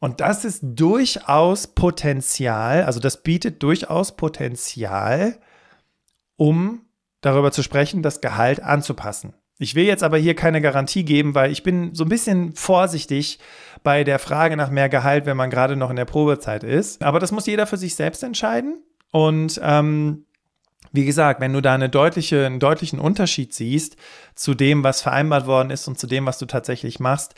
Und 0.00 0.20
das 0.20 0.44
ist 0.44 0.60
durchaus 0.62 1.66
Potenzial, 1.66 2.82
also 2.82 3.00
das 3.00 3.22
bietet 3.22 3.62
durchaus 3.62 4.16
Potenzial, 4.16 5.38
um 6.36 6.82
darüber 7.22 7.52
zu 7.52 7.62
sprechen, 7.62 8.02
das 8.02 8.20
Gehalt 8.20 8.62
anzupassen. 8.62 9.34
Ich 9.58 9.74
will 9.74 9.84
jetzt 9.84 10.02
aber 10.02 10.18
hier 10.18 10.34
keine 10.34 10.60
Garantie 10.60 11.04
geben, 11.04 11.34
weil 11.34 11.52
ich 11.52 11.62
bin 11.62 11.94
so 11.94 12.04
ein 12.04 12.08
bisschen 12.08 12.54
vorsichtig 12.54 13.38
bei 13.82 14.02
der 14.02 14.18
Frage 14.18 14.56
nach 14.56 14.70
mehr 14.70 14.88
Gehalt, 14.88 15.26
wenn 15.26 15.36
man 15.36 15.50
gerade 15.50 15.76
noch 15.76 15.90
in 15.90 15.96
der 15.96 16.06
Probezeit 16.06 16.64
ist. 16.64 17.02
Aber 17.02 17.20
das 17.20 17.30
muss 17.30 17.46
jeder 17.46 17.66
für 17.66 17.76
sich 17.76 17.94
selbst 17.94 18.22
entscheiden. 18.24 18.82
Und 19.10 19.60
ähm, 19.62 20.24
wie 20.90 21.04
gesagt, 21.04 21.40
wenn 21.40 21.52
du 21.52 21.60
da 21.60 21.74
eine 21.74 21.88
deutliche, 21.88 22.46
einen 22.46 22.60
deutlichen 22.60 22.98
Unterschied 22.98 23.52
siehst 23.52 23.96
zu 24.34 24.54
dem, 24.54 24.82
was 24.82 25.02
vereinbart 25.02 25.46
worden 25.46 25.70
ist 25.70 25.86
und 25.86 25.98
zu 25.98 26.06
dem, 26.06 26.26
was 26.26 26.38
du 26.38 26.46
tatsächlich 26.46 26.98
machst, 26.98 27.34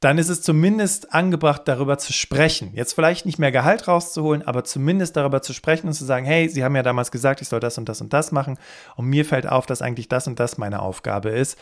dann 0.00 0.18
ist 0.18 0.28
es 0.28 0.42
zumindest 0.42 1.12
angebracht, 1.12 1.62
darüber 1.66 1.98
zu 1.98 2.12
sprechen. 2.12 2.70
Jetzt 2.72 2.92
vielleicht 2.92 3.26
nicht 3.26 3.38
mehr 3.38 3.50
Gehalt 3.50 3.88
rauszuholen, 3.88 4.46
aber 4.46 4.62
zumindest 4.62 5.16
darüber 5.16 5.42
zu 5.42 5.52
sprechen 5.52 5.88
und 5.88 5.94
zu 5.94 6.04
sagen, 6.04 6.24
hey, 6.24 6.48
Sie 6.48 6.62
haben 6.62 6.76
ja 6.76 6.84
damals 6.84 7.10
gesagt, 7.10 7.42
ich 7.42 7.48
soll 7.48 7.58
das 7.58 7.78
und 7.78 7.88
das 7.88 8.00
und 8.00 8.12
das 8.12 8.30
machen 8.30 8.58
und 8.96 9.06
mir 9.06 9.24
fällt 9.24 9.48
auf, 9.48 9.66
dass 9.66 9.82
eigentlich 9.82 10.08
das 10.08 10.28
und 10.28 10.38
das 10.38 10.56
meine 10.56 10.82
Aufgabe 10.82 11.30
ist. 11.30 11.58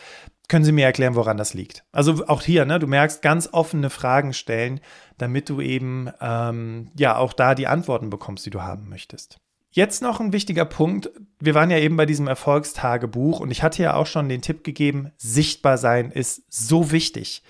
Können 0.47 0.65
Sie 0.65 0.71
mir 0.71 0.85
erklären, 0.85 1.15
woran 1.15 1.37
das 1.37 1.55
liegt? 1.55 1.83
Also 1.91 2.27
auch 2.27 2.43
hier, 2.43 2.65
ne, 2.65 2.77
du 2.79 2.87
merkst, 2.87 3.21
ganz 3.21 3.49
offene 3.51 3.89
Fragen 3.89 4.33
stellen, 4.33 4.81
damit 5.17 5.49
du 5.49 5.59
eben 5.59 6.09
ähm, 6.21 6.91
ja 6.95 7.17
auch 7.17 7.33
da 7.33 7.55
die 7.55 7.67
Antworten 7.67 8.09
bekommst, 8.09 8.45
die 8.45 8.51
du 8.51 8.61
haben 8.61 8.87
möchtest. 8.87 9.39
Jetzt 9.71 10.01
noch 10.01 10.19
ein 10.19 10.31
wichtiger 10.31 10.65
Punkt. 10.65 11.09
Wir 11.39 11.53
waren 11.53 11.69
ja 11.69 11.77
eben 11.77 11.97
bei 11.97 12.05
diesem 12.05 12.27
Erfolgstagebuch 12.27 13.39
und 13.39 13.51
ich 13.51 13.63
hatte 13.63 13.83
ja 13.83 13.95
auch 13.95 14.07
schon 14.07 14.29
den 14.29 14.41
Tipp 14.41 14.63
gegeben, 14.63 15.11
sichtbar 15.17 15.77
sein 15.77 16.11
ist 16.11 16.43
so 16.49 16.91
wichtig. 16.91 17.43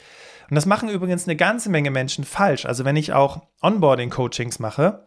Und 0.50 0.56
das 0.56 0.66
machen 0.66 0.90
übrigens 0.90 1.28
eine 1.28 1.36
ganze 1.36 1.70
Menge 1.70 1.92
Menschen 1.92 2.24
falsch. 2.24 2.66
Also 2.66 2.86
wenn 2.86 2.96
ich 2.96 3.14
auch 3.14 3.42
Onboarding-Coachings 3.62 4.60
mache, 4.60 5.06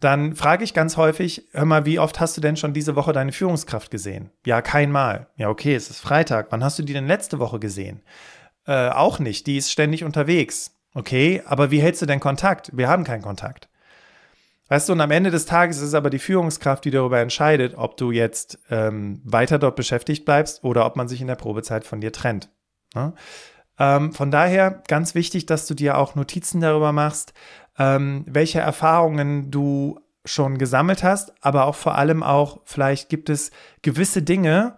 dann 0.00 0.34
frage 0.34 0.64
ich 0.64 0.74
ganz 0.74 0.96
häufig, 0.96 1.48
hör 1.52 1.64
mal, 1.64 1.86
wie 1.86 1.98
oft 1.98 2.20
hast 2.20 2.36
du 2.36 2.40
denn 2.40 2.56
schon 2.56 2.72
diese 2.72 2.96
Woche 2.96 3.12
deine 3.12 3.32
Führungskraft 3.32 3.90
gesehen? 3.90 4.30
Ja, 4.44 4.62
kein 4.62 4.92
Mal. 4.92 5.28
Ja, 5.36 5.48
okay, 5.48 5.74
es 5.74 5.90
ist 5.90 6.00
Freitag. 6.00 6.48
Wann 6.50 6.62
hast 6.62 6.78
du 6.78 6.82
die 6.82 6.92
denn 6.92 7.06
letzte 7.06 7.38
Woche 7.38 7.58
gesehen? 7.58 8.02
Äh, 8.66 8.90
auch 8.90 9.18
nicht. 9.18 9.46
Die 9.46 9.56
ist 9.56 9.72
ständig 9.72 10.04
unterwegs. 10.04 10.76
Okay, 10.94 11.42
aber 11.46 11.70
wie 11.70 11.80
hältst 11.80 12.02
du 12.02 12.06
denn 12.06 12.20
Kontakt? 12.20 12.70
Wir 12.74 12.88
haben 12.88 13.04
keinen 13.04 13.22
Kontakt. 13.22 13.68
Weißt 14.68 14.88
du, 14.88 14.94
und 14.94 15.00
am 15.00 15.12
Ende 15.12 15.30
des 15.30 15.46
Tages 15.46 15.76
ist 15.76 15.88
es 15.88 15.94
aber 15.94 16.10
die 16.10 16.18
Führungskraft, 16.18 16.84
die 16.84 16.90
darüber 16.90 17.20
entscheidet, 17.20 17.74
ob 17.76 17.96
du 17.96 18.10
jetzt 18.10 18.58
ähm, 18.68 19.20
weiter 19.24 19.58
dort 19.58 19.76
beschäftigt 19.76 20.24
bleibst 20.24 20.64
oder 20.64 20.84
ob 20.86 20.96
man 20.96 21.06
sich 21.06 21.20
in 21.20 21.28
der 21.28 21.36
Probezeit 21.36 21.84
von 21.84 22.00
dir 22.00 22.12
trennt. 22.12 22.50
Ne? 22.94 23.12
Ähm, 23.78 24.12
von 24.12 24.30
daher 24.30 24.82
ganz 24.88 25.14
wichtig, 25.14 25.46
dass 25.46 25.66
du 25.66 25.74
dir 25.74 25.98
auch 25.98 26.14
Notizen 26.14 26.60
darüber 26.60 26.92
machst, 26.92 27.34
ähm, 27.78 28.24
welche 28.26 28.60
Erfahrungen 28.60 29.50
du 29.50 30.00
schon 30.24 30.58
gesammelt 30.58 31.02
hast, 31.02 31.32
aber 31.40 31.66
auch 31.66 31.74
vor 31.74 31.94
allem 31.94 32.22
auch, 32.22 32.60
vielleicht 32.64 33.08
gibt 33.08 33.30
es 33.30 33.50
gewisse 33.82 34.22
Dinge, 34.22 34.76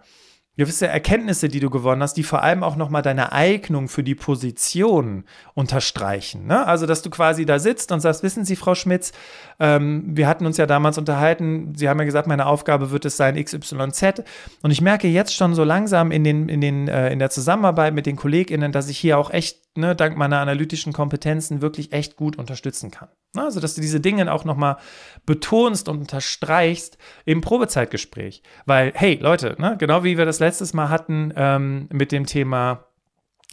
gewisse 0.59 0.87
Erkenntnisse, 0.87 1.47
die 1.47 1.61
du 1.61 1.69
gewonnen 1.69 2.03
hast, 2.03 2.15
die 2.15 2.23
vor 2.23 2.43
allem 2.43 2.63
auch 2.63 2.75
nochmal 2.75 3.01
deine 3.01 3.31
Eignung 3.31 3.87
für 3.87 4.03
die 4.03 4.13
Position 4.13 5.23
unterstreichen. 5.53 6.47
Ne? 6.47 6.67
Also, 6.67 6.85
dass 6.85 7.01
du 7.01 7.09
quasi 7.09 7.45
da 7.45 7.59
sitzt 7.59 7.93
und 7.93 8.01
sagst, 8.01 8.23
wissen 8.23 8.43
Sie, 8.43 8.57
Frau 8.57 8.75
Schmitz, 8.75 9.13
ähm, 9.59 10.03
wir 10.05 10.27
hatten 10.27 10.45
uns 10.45 10.57
ja 10.57 10.65
damals 10.65 10.97
unterhalten, 10.97 11.73
Sie 11.75 11.89
haben 11.89 11.99
ja 11.99 12.05
gesagt, 12.05 12.27
meine 12.27 12.45
Aufgabe 12.45 12.91
wird 12.91 13.05
es 13.05 13.17
sein 13.17 13.35
XYZ. 13.43 14.23
Und 14.61 14.71
ich 14.71 14.81
merke 14.81 15.07
jetzt 15.07 15.35
schon 15.35 15.53
so 15.53 15.63
langsam 15.63 16.11
in, 16.11 16.23
den, 16.23 16.47
in, 16.47 16.61
den, 16.61 16.87
äh, 16.87 17.11
in 17.11 17.19
der 17.19 17.29
Zusammenarbeit 17.29 17.93
mit 17.93 18.05
den 18.05 18.15
KollegInnen, 18.15 18.71
dass 18.71 18.87
ich 18.87 18.97
hier 18.97 19.17
auch 19.17 19.31
echt, 19.31 19.59
ne, 19.77 19.95
dank 19.95 20.17
meiner 20.17 20.39
analytischen 20.39 20.93
Kompetenzen, 20.93 21.61
wirklich 21.61 21.91
echt 21.91 22.15
gut 22.15 22.37
unterstützen 22.37 22.89
kann. 22.89 23.09
Ne? 23.35 23.43
Also, 23.43 23.59
dass 23.59 23.75
du 23.75 23.81
diese 23.81 23.99
Dinge 23.99 24.31
auch 24.31 24.45
nochmal 24.45 24.77
betonst 25.25 25.89
und 25.89 25.99
unterstreichst 25.99 26.97
im 27.25 27.41
Probezeitgespräch. 27.41 28.41
Weil, 28.65 28.93
hey, 28.95 29.19
Leute, 29.21 29.55
ne, 29.59 29.75
genau 29.77 30.05
wie 30.05 30.17
wir 30.17 30.25
das 30.25 30.39
letztes 30.39 30.73
Mal 30.73 30.89
hatten 30.89 31.33
ähm, 31.35 31.89
mit 31.91 32.11
dem 32.13 32.25
Thema 32.25 32.85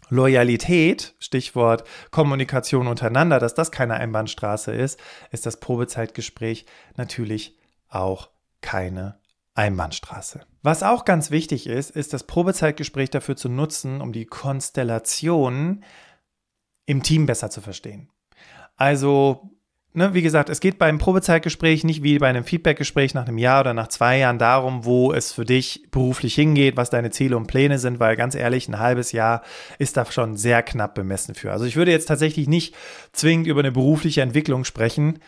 Loyalität, 0.08 1.14
Stichwort 1.18 1.84
Kommunikation 2.10 2.86
untereinander, 2.86 3.38
dass 3.38 3.54
das 3.54 3.70
keine 3.70 3.94
Einbahnstraße 3.94 4.72
ist, 4.72 5.00
ist 5.30 5.46
das 5.46 5.58
Probezeitgespräch 5.58 6.66
natürlich 6.96 7.58
auch 7.88 8.30
keine 8.60 9.18
Einbahnstraße. 9.54 10.40
Was 10.62 10.82
auch 10.82 11.04
ganz 11.04 11.30
wichtig 11.30 11.66
ist, 11.66 11.90
ist 11.90 12.12
das 12.12 12.24
Probezeitgespräch 12.24 13.10
dafür 13.10 13.36
zu 13.36 13.48
nutzen, 13.48 14.00
um 14.00 14.12
die 14.12 14.26
Konstellation 14.26 15.82
im 16.84 17.02
Team 17.02 17.26
besser 17.26 17.50
zu 17.50 17.60
verstehen. 17.60 18.10
Also 18.76 19.55
ne, 19.96 20.14
wie 20.14 20.22
gesagt, 20.22 20.50
es 20.50 20.60
geht 20.60 20.78
beim 20.78 20.98
Probezeitgespräch 20.98 21.82
nicht 21.82 22.02
wie 22.02 22.18
bei 22.18 22.28
einem 22.28 22.44
Feedbackgespräch 22.44 23.14
nach 23.14 23.26
einem 23.26 23.38
Jahr 23.38 23.60
oder 23.60 23.74
nach 23.74 23.88
zwei 23.88 24.18
Jahren 24.18 24.38
darum, 24.38 24.84
wo 24.84 25.12
es 25.12 25.32
für 25.32 25.44
dich 25.44 25.82
beruflich 25.90 26.34
hingeht, 26.34 26.76
was 26.76 26.90
deine 26.90 27.10
Ziele 27.10 27.36
und 27.36 27.46
Pläne 27.46 27.78
sind, 27.78 27.98
weil 27.98 28.16
ganz 28.16 28.34
ehrlich, 28.34 28.68
ein 28.68 28.78
halbes 28.78 29.12
Jahr 29.12 29.42
ist 29.78 29.96
da 29.96 30.04
schon 30.06 30.36
sehr 30.36 30.62
knapp 30.62 30.94
bemessen 30.94 31.34
für. 31.34 31.52
Also 31.52 31.64
ich 31.64 31.76
würde 31.76 31.90
jetzt 31.90 32.06
tatsächlich 32.06 32.46
nicht 32.46 32.74
zwingend 33.12 33.46
über 33.46 33.60
eine 33.60 33.72
berufliche 33.72 34.20
Entwicklung 34.20 34.64
sprechen, 34.64 35.18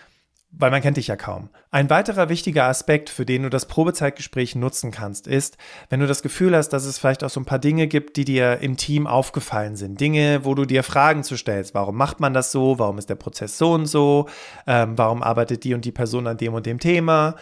weil 0.51 0.71
man 0.71 0.81
kennt 0.81 0.97
dich 0.97 1.09
ja 1.09 1.17
kaum. 1.17 1.51
Ein 1.71 1.91
weiterer 1.91 2.29
wichtiger 2.29 2.65
Aspekt, 2.65 3.11
für 3.11 3.27
den 3.27 3.43
du 3.43 3.51
das 3.51 3.67
Probezeitgespräch 3.67 4.55
nutzen 4.55 4.91
kannst, 4.91 5.27
ist, 5.27 5.59
wenn 5.91 6.01
du 6.01 6.07
das 6.07 6.23
Gefühl 6.23 6.57
hast, 6.57 6.71
dass 6.71 6.85
es 6.85 6.99
vielleicht 6.99 7.23
auch 7.23 7.31
so 7.31 7.41
ein 7.41 7.45
paar 7.45 7.59
Dinge 7.59 7.87
gibt, 7.87 8.17
die 8.17 8.25
dir 8.25 8.59
im 8.59 8.77
Team 8.77 9.07
aufgefallen 9.07 9.77
sind. 9.77 10.01
Dinge, 10.01 10.45
wo 10.45 10.55
du 10.55 10.65
dir 10.65 10.83
Fragen 10.83 11.23
zu 11.23 11.37
stellst. 11.37 11.75
Warum 11.75 11.97
macht 11.97 12.21
man 12.21 12.33
das 12.33 12.51
so? 12.51 12.79
Warum 12.79 12.99
ist 12.99 13.11
der 13.11 13.17
Prozess 13.17 13.59
so 13.59 13.73
und 13.73 13.87
so? 13.87 14.29
Ähm, 14.67 14.97
warum 14.97 15.23
arbeitet 15.23 15.65
die 15.65 15.75
und 15.75 15.85
die 15.85 15.93
Person 15.93 16.27
an 16.27 16.39
dem 16.39 16.55
und 16.55 16.65
dem 16.65 16.79
Thema? 16.79 17.37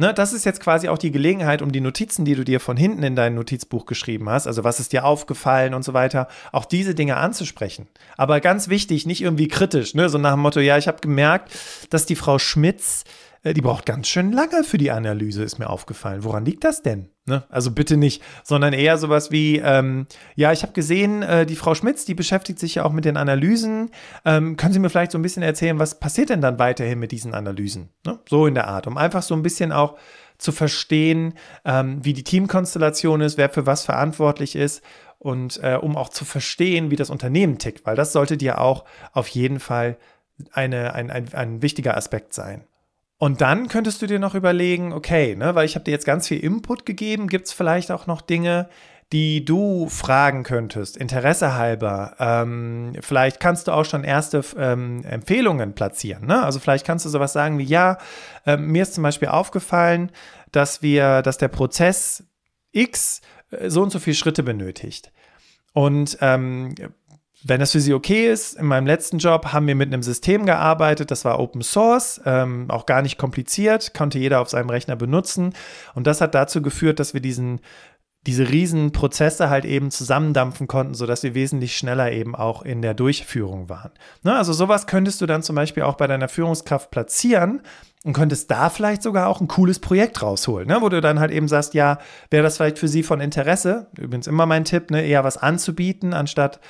Ne, 0.00 0.14
das 0.14 0.32
ist 0.32 0.44
jetzt 0.44 0.60
quasi 0.60 0.88
auch 0.88 0.96
die 0.96 1.10
Gelegenheit, 1.10 1.60
um 1.60 1.72
die 1.72 1.80
Notizen, 1.80 2.24
die 2.24 2.36
du 2.36 2.44
dir 2.44 2.60
von 2.60 2.76
hinten 2.76 3.02
in 3.02 3.16
dein 3.16 3.34
Notizbuch 3.34 3.84
geschrieben 3.84 4.30
hast, 4.30 4.46
also 4.46 4.62
was 4.62 4.78
ist 4.78 4.92
dir 4.92 5.04
aufgefallen 5.04 5.74
und 5.74 5.84
so 5.84 5.92
weiter, 5.92 6.28
auch 6.52 6.66
diese 6.66 6.94
Dinge 6.94 7.16
anzusprechen. 7.16 7.88
Aber 8.16 8.40
ganz 8.40 8.68
wichtig, 8.68 9.06
nicht 9.06 9.22
irgendwie 9.22 9.48
kritisch, 9.48 9.94
ne, 9.94 10.08
so 10.08 10.16
nach 10.16 10.34
dem 10.34 10.40
Motto, 10.40 10.60
ja, 10.60 10.78
ich 10.78 10.86
habe 10.86 11.00
gemerkt, 11.00 11.50
dass 11.90 12.06
die 12.06 12.14
Frau 12.14 12.38
Schmitz 12.38 13.02
die 13.54 13.60
braucht 13.60 13.86
ganz 13.86 14.08
schön 14.08 14.32
lange 14.32 14.64
für 14.64 14.78
die 14.78 14.90
Analyse, 14.90 15.42
ist 15.42 15.58
mir 15.58 15.70
aufgefallen. 15.70 16.24
Woran 16.24 16.44
liegt 16.44 16.64
das 16.64 16.82
denn? 16.82 17.10
Ne? 17.26 17.44
Also 17.50 17.70
bitte 17.70 17.96
nicht, 17.96 18.22
sondern 18.42 18.72
eher 18.72 18.98
sowas 18.98 19.30
wie, 19.30 19.58
ähm, 19.58 20.06
ja, 20.34 20.52
ich 20.52 20.62
habe 20.62 20.72
gesehen, 20.72 21.22
äh, 21.22 21.46
die 21.46 21.56
Frau 21.56 21.74
Schmitz, 21.74 22.04
die 22.04 22.14
beschäftigt 22.14 22.58
sich 22.58 22.76
ja 22.76 22.84
auch 22.84 22.92
mit 22.92 23.04
den 23.04 23.16
Analysen. 23.16 23.90
Ähm, 24.24 24.56
können 24.56 24.72
Sie 24.72 24.78
mir 24.78 24.90
vielleicht 24.90 25.12
so 25.12 25.18
ein 25.18 25.22
bisschen 25.22 25.42
erzählen, 25.42 25.78
was 25.78 26.00
passiert 26.00 26.30
denn 26.30 26.40
dann 26.40 26.58
weiterhin 26.58 26.98
mit 26.98 27.12
diesen 27.12 27.34
Analysen? 27.34 27.90
Ne? 28.06 28.18
So 28.28 28.46
in 28.46 28.54
der 28.54 28.68
Art, 28.68 28.86
um 28.86 28.96
einfach 28.96 29.22
so 29.22 29.34
ein 29.34 29.42
bisschen 29.42 29.72
auch 29.72 29.96
zu 30.38 30.52
verstehen, 30.52 31.34
ähm, 31.64 32.04
wie 32.04 32.12
die 32.12 32.24
Teamkonstellation 32.24 33.20
ist, 33.20 33.36
wer 33.36 33.50
für 33.50 33.66
was 33.66 33.84
verantwortlich 33.84 34.56
ist 34.56 34.82
und 35.18 35.60
äh, 35.62 35.74
um 35.74 35.96
auch 35.96 36.08
zu 36.08 36.24
verstehen, 36.24 36.90
wie 36.90 36.96
das 36.96 37.10
Unternehmen 37.10 37.58
tickt, 37.58 37.84
weil 37.86 37.96
das 37.96 38.12
sollte 38.12 38.36
dir 38.36 38.60
auch 38.60 38.84
auf 39.12 39.28
jeden 39.28 39.60
Fall 39.60 39.98
eine, 40.52 40.94
ein, 40.94 41.10
ein, 41.10 41.34
ein 41.34 41.62
wichtiger 41.62 41.96
Aspekt 41.96 42.32
sein. 42.32 42.64
Und 43.18 43.40
dann 43.40 43.68
könntest 43.68 44.00
du 44.00 44.06
dir 44.06 44.20
noch 44.20 44.34
überlegen, 44.34 44.92
okay, 44.92 45.34
ne, 45.34 45.54
weil 45.54 45.66
ich 45.66 45.74
habe 45.74 45.84
dir 45.84 45.90
jetzt 45.90 46.06
ganz 46.06 46.28
viel 46.28 46.38
Input 46.38 46.86
gegeben, 46.86 47.26
gibt 47.26 47.46
es 47.48 47.52
vielleicht 47.52 47.90
auch 47.90 48.06
noch 48.06 48.20
Dinge, 48.20 48.68
die 49.12 49.44
du 49.44 49.88
fragen 49.88 50.42
könntest, 50.44 50.96
Interesse 50.96 51.54
halber. 51.54 52.14
Ähm, 52.18 52.92
vielleicht 53.00 53.40
kannst 53.40 53.66
du 53.66 53.72
auch 53.72 53.84
schon 53.84 54.04
erste 54.04 54.44
ähm, 54.56 55.02
Empfehlungen 55.04 55.74
platzieren. 55.74 56.26
Ne? 56.26 56.42
Also 56.42 56.60
vielleicht 56.60 56.86
kannst 56.86 57.06
du 57.06 57.08
sowas 57.08 57.32
sagen 57.32 57.58
wie, 57.58 57.64
ja, 57.64 57.98
äh, 58.46 58.56
mir 58.56 58.82
ist 58.82 58.94
zum 58.94 59.02
Beispiel 59.02 59.28
aufgefallen, 59.28 60.12
dass 60.52 60.82
wir, 60.82 61.22
dass 61.22 61.38
der 61.38 61.48
Prozess 61.48 62.24
X 62.72 63.22
äh, 63.50 63.70
so 63.70 63.82
und 63.82 63.90
so 63.90 63.98
viele 63.98 64.14
Schritte 64.14 64.42
benötigt. 64.42 65.10
Und 65.72 66.18
ähm, 66.20 66.74
wenn 67.44 67.60
das 67.60 67.72
für 67.72 67.80
Sie 67.80 67.94
okay 67.94 68.30
ist, 68.30 68.54
in 68.54 68.66
meinem 68.66 68.86
letzten 68.86 69.18
Job 69.18 69.52
haben 69.52 69.66
wir 69.66 69.74
mit 69.74 69.92
einem 69.92 70.02
System 70.02 70.44
gearbeitet, 70.44 71.10
das 71.10 71.24
war 71.24 71.38
Open 71.38 71.62
Source, 71.62 72.20
ähm, 72.24 72.66
auch 72.68 72.84
gar 72.84 73.02
nicht 73.02 73.16
kompliziert, 73.16 73.94
konnte 73.94 74.18
jeder 74.18 74.40
auf 74.40 74.48
seinem 74.48 74.70
Rechner 74.70 74.96
benutzen. 74.96 75.54
Und 75.94 76.06
das 76.06 76.20
hat 76.20 76.34
dazu 76.34 76.62
geführt, 76.62 76.98
dass 76.98 77.14
wir 77.14 77.20
diesen 77.20 77.60
diese 78.26 78.48
riesen 78.50 78.92
Prozesse 78.92 79.48
halt 79.48 79.64
eben 79.64 79.90
zusammendampfen 79.90 80.66
konnten, 80.66 80.92
sodass 80.92 81.22
wir 81.22 81.34
wesentlich 81.34 81.76
schneller 81.76 82.12
eben 82.12 82.34
auch 82.34 82.62
in 82.62 82.82
der 82.82 82.92
Durchführung 82.92 83.70
waren. 83.70 83.92
Ne? 84.22 84.36
Also 84.36 84.52
sowas 84.52 84.86
könntest 84.86 85.20
du 85.20 85.26
dann 85.26 85.42
zum 85.42 85.56
Beispiel 85.56 85.84
auch 85.84 85.94
bei 85.94 86.06
deiner 86.06 86.28
Führungskraft 86.28 86.90
platzieren 86.90 87.62
und 88.04 88.12
könntest 88.12 88.50
da 88.50 88.70
vielleicht 88.70 89.02
sogar 89.02 89.28
auch 89.28 89.40
ein 89.40 89.48
cooles 89.48 89.80
Projekt 89.80 90.22
rausholen, 90.22 90.68
ne? 90.68 90.78
wo 90.80 90.88
du 90.88 91.00
dann 91.00 91.18
halt 91.18 91.30
eben 91.30 91.48
sagst, 91.48 91.74
ja, 91.74 91.98
wäre 92.30 92.42
das 92.42 92.56
vielleicht 92.56 92.78
für 92.78 92.88
sie 92.88 93.02
von 93.02 93.20
Interesse? 93.20 93.88
Übrigens 93.98 94.26
immer 94.26 94.46
mein 94.46 94.64
Tipp, 94.64 94.90
ne? 94.90 95.04
eher 95.04 95.24
was 95.24 95.36
anzubieten, 95.36 96.14
anstatt 96.14 96.60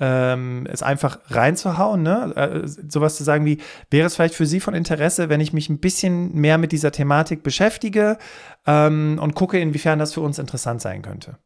ähm, 0.00 0.66
es 0.70 0.82
einfach 0.82 1.18
reinzuhauen, 1.28 2.02
ne? 2.02 2.32
Äh, 2.36 2.66
sowas 2.66 3.16
zu 3.16 3.24
sagen 3.24 3.44
wie, 3.44 3.58
wäre 3.90 4.06
es 4.06 4.14
vielleicht 4.14 4.34
für 4.34 4.46
Sie 4.46 4.60
von 4.60 4.74
Interesse, 4.74 5.28
wenn 5.28 5.40
ich 5.40 5.52
mich 5.52 5.68
ein 5.68 5.80
bisschen 5.80 6.34
mehr 6.34 6.56
mit 6.56 6.70
dieser 6.70 6.92
Thematik 6.92 7.42
beschäftige 7.42 8.16
ähm, 8.66 9.18
und 9.20 9.34
gucke, 9.34 9.58
inwiefern 9.58 9.98
das 9.98 10.14
für 10.14 10.20
uns 10.20 10.38
interessant 10.38 10.80
sein 10.80 11.02
könnte. 11.02 11.38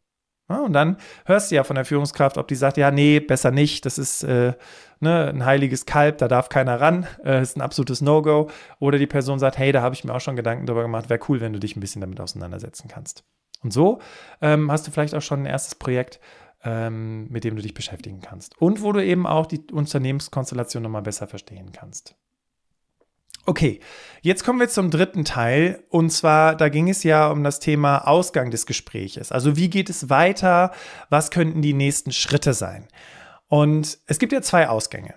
Ja, 0.49 0.61
und 0.61 0.73
dann 0.73 0.97
hörst 1.25 1.51
du 1.51 1.55
ja 1.55 1.65
von 1.65 1.77
der 1.77 1.85
Führungskraft, 1.85 2.37
ob 2.37 2.49
die 2.49 2.55
sagt, 2.55 2.77
ja, 2.77 2.91
nee, 2.91 3.21
besser 3.21 3.51
nicht, 3.51 3.87
das 3.87 3.97
ist 3.97 4.23
äh, 4.25 4.55
ne, 5.01 5.29
ein 5.29 5.45
heiliges 5.45 5.87
Kalb, 5.87 6.19
da 6.19 6.29
darf 6.29 6.49
keiner 6.49 6.81
ran, 6.81 7.07
äh, 7.25 7.43
ist 7.43 7.57
ein 7.57 7.63
absolutes 7.63 8.01
No-Go. 8.01 8.51
Oder 8.79 8.99
die 8.99 9.07
Person 9.07 9.39
sagt, 9.39 9.59
hey, 9.59 9.73
da 9.73 9.83
habe 9.83 9.95
ich 9.95 10.05
mir 10.05 10.15
auch 10.15 10.21
schon 10.21 10.37
Gedanken 10.37 10.67
darüber 10.67 10.83
gemacht, 10.83 11.11
wäre 11.11 11.21
cool, 11.29 11.41
wenn 11.41 11.53
du 11.53 11.61
dich 11.61 11.77
ein 11.77 11.81
bisschen 11.81 12.01
damit 12.01 12.21
auseinandersetzen 12.21 12.89
kannst. 12.89 13.25
Und 13.63 13.73
so 13.73 14.01
ähm, 14.41 14.71
hast 14.71 14.87
du 14.87 14.91
vielleicht 14.91 15.15
auch 15.15 15.23
schon 15.23 15.43
ein 15.43 15.47
erstes 15.47 15.77
Projekt, 15.77 16.21
ähm, 16.65 17.29
mit 17.29 17.45
dem 17.45 17.57
du 17.57 17.63
dich 17.63 17.75
beschäftigen 17.75 18.21
kannst. 18.21 18.61
Und 18.61 18.83
wo 18.83 18.93
du 18.93 19.05
eben 19.05 19.27
auch 19.27 19.47
die 19.47 19.63
Unternehmenskonstellation 19.73 20.83
nochmal 20.83 21.03
besser 21.03 21.27
verstehen 21.27 21.73
kannst. 21.73 22.17
Okay, 23.45 23.81
jetzt 24.21 24.45
kommen 24.45 24.61
wir 24.61 24.69
zum 24.69 24.91
dritten 24.91 25.25
Teil. 25.25 25.83
Und 25.89 26.11
zwar, 26.11 26.57
da 26.57 26.69
ging 26.69 26.89
es 26.89 27.03
ja 27.03 27.29
um 27.29 27.43
das 27.43 27.59
Thema 27.59 28.07
Ausgang 28.07 28.51
des 28.51 28.67
Gespräches. 28.67 29.33
Also 29.33 29.57
wie 29.57 29.69
geht 29.69 29.91
es 29.91 30.11
weiter? 30.11 30.71
Was 31.11 31.31
könnten 31.31 31.61
die 31.61 31.75
nächsten 31.75 32.13
Schritte 32.13 32.55
sein? 32.55 32.87
Und 33.49 33.99
es 34.07 34.19
gibt 34.19 34.33
ja 34.33 34.43
zwei 34.43 34.69
Ausgänge. 34.69 35.15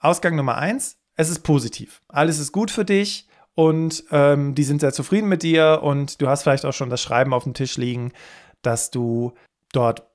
Ausgang 0.00 0.34
Nummer 0.34 0.58
eins, 0.58 0.96
es 1.14 1.30
ist 1.30 1.40
positiv. 1.44 2.02
Alles 2.08 2.38
ist 2.40 2.50
gut 2.50 2.72
für 2.72 2.84
dich 2.84 3.28
und 3.54 4.04
ähm, 4.10 4.54
die 4.54 4.64
sind 4.64 4.80
sehr 4.80 4.92
zufrieden 4.92 5.28
mit 5.28 5.44
dir 5.44 5.80
und 5.82 6.20
du 6.20 6.28
hast 6.28 6.42
vielleicht 6.42 6.64
auch 6.64 6.72
schon 6.72 6.90
das 6.90 7.00
Schreiben 7.00 7.32
auf 7.32 7.44
dem 7.44 7.54
Tisch 7.54 7.76
liegen, 7.76 8.12
dass 8.62 8.90
du 8.90 9.34
dort 9.72 10.11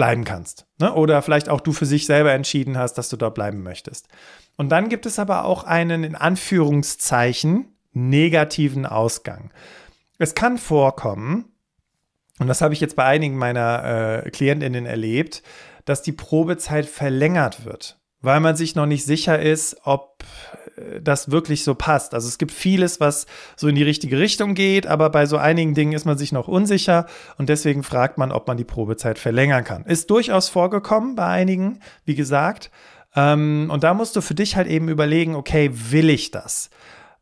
bleiben 0.00 0.24
kannst. 0.24 0.64
Ne? 0.78 0.94
Oder 0.94 1.20
vielleicht 1.20 1.50
auch 1.50 1.60
du 1.60 1.74
für 1.74 1.84
sich 1.84 2.06
selber 2.06 2.32
entschieden 2.32 2.78
hast, 2.78 2.94
dass 2.94 3.10
du 3.10 3.18
dort 3.18 3.34
bleiben 3.34 3.62
möchtest. 3.62 4.08
Und 4.56 4.70
dann 4.70 4.88
gibt 4.88 5.04
es 5.04 5.18
aber 5.18 5.44
auch 5.44 5.64
einen 5.64 6.04
in 6.04 6.16
Anführungszeichen 6.16 7.76
negativen 7.92 8.86
Ausgang. 8.86 9.50
Es 10.16 10.34
kann 10.34 10.56
vorkommen, 10.56 11.52
und 12.38 12.46
das 12.46 12.62
habe 12.62 12.72
ich 12.72 12.80
jetzt 12.80 12.96
bei 12.96 13.04
einigen 13.04 13.36
meiner 13.36 14.22
äh, 14.24 14.30
Klientinnen 14.30 14.86
erlebt, 14.86 15.42
dass 15.84 16.00
die 16.00 16.12
Probezeit 16.12 16.86
verlängert 16.86 17.66
wird 17.66 18.00
weil 18.22 18.40
man 18.40 18.56
sich 18.56 18.74
noch 18.74 18.86
nicht 18.86 19.04
sicher 19.04 19.40
ist, 19.40 19.78
ob 19.84 20.24
das 21.02 21.30
wirklich 21.30 21.64
so 21.64 21.74
passt. 21.74 22.14
Also 22.14 22.28
es 22.28 22.38
gibt 22.38 22.52
vieles, 22.52 23.00
was 23.00 23.26
so 23.56 23.68
in 23.68 23.74
die 23.74 23.82
richtige 23.82 24.18
Richtung 24.18 24.54
geht, 24.54 24.86
aber 24.86 25.10
bei 25.10 25.26
so 25.26 25.36
einigen 25.36 25.74
Dingen 25.74 25.92
ist 25.92 26.04
man 26.04 26.18
sich 26.18 26.32
noch 26.32 26.48
unsicher 26.48 27.06
und 27.38 27.48
deswegen 27.48 27.82
fragt 27.82 28.18
man, 28.18 28.32
ob 28.32 28.46
man 28.46 28.56
die 28.56 28.64
Probezeit 28.64 29.18
verlängern 29.18 29.64
kann. 29.64 29.84
Ist 29.84 30.10
durchaus 30.10 30.48
vorgekommen 30.48 31.14
bei 31.14 31.26
einigen, 31.26 31.80
wie 32.04 32.14
gesagt. 32.14 32.70
Ähm, 33.16 33.68
und 33.72 33.84
da 33.84 33.94
musst 33.94 34.16
du 34.16 34.20
für 34.20 34.34
dich 34.34 34.56
halt 34.56 34.68
eben 34.68 34.88
überlegen, 34.88 35.34
okay, 35.34 35.70
will 35.72 36.10
ich 36.10 36.30
das? 36.30 36.70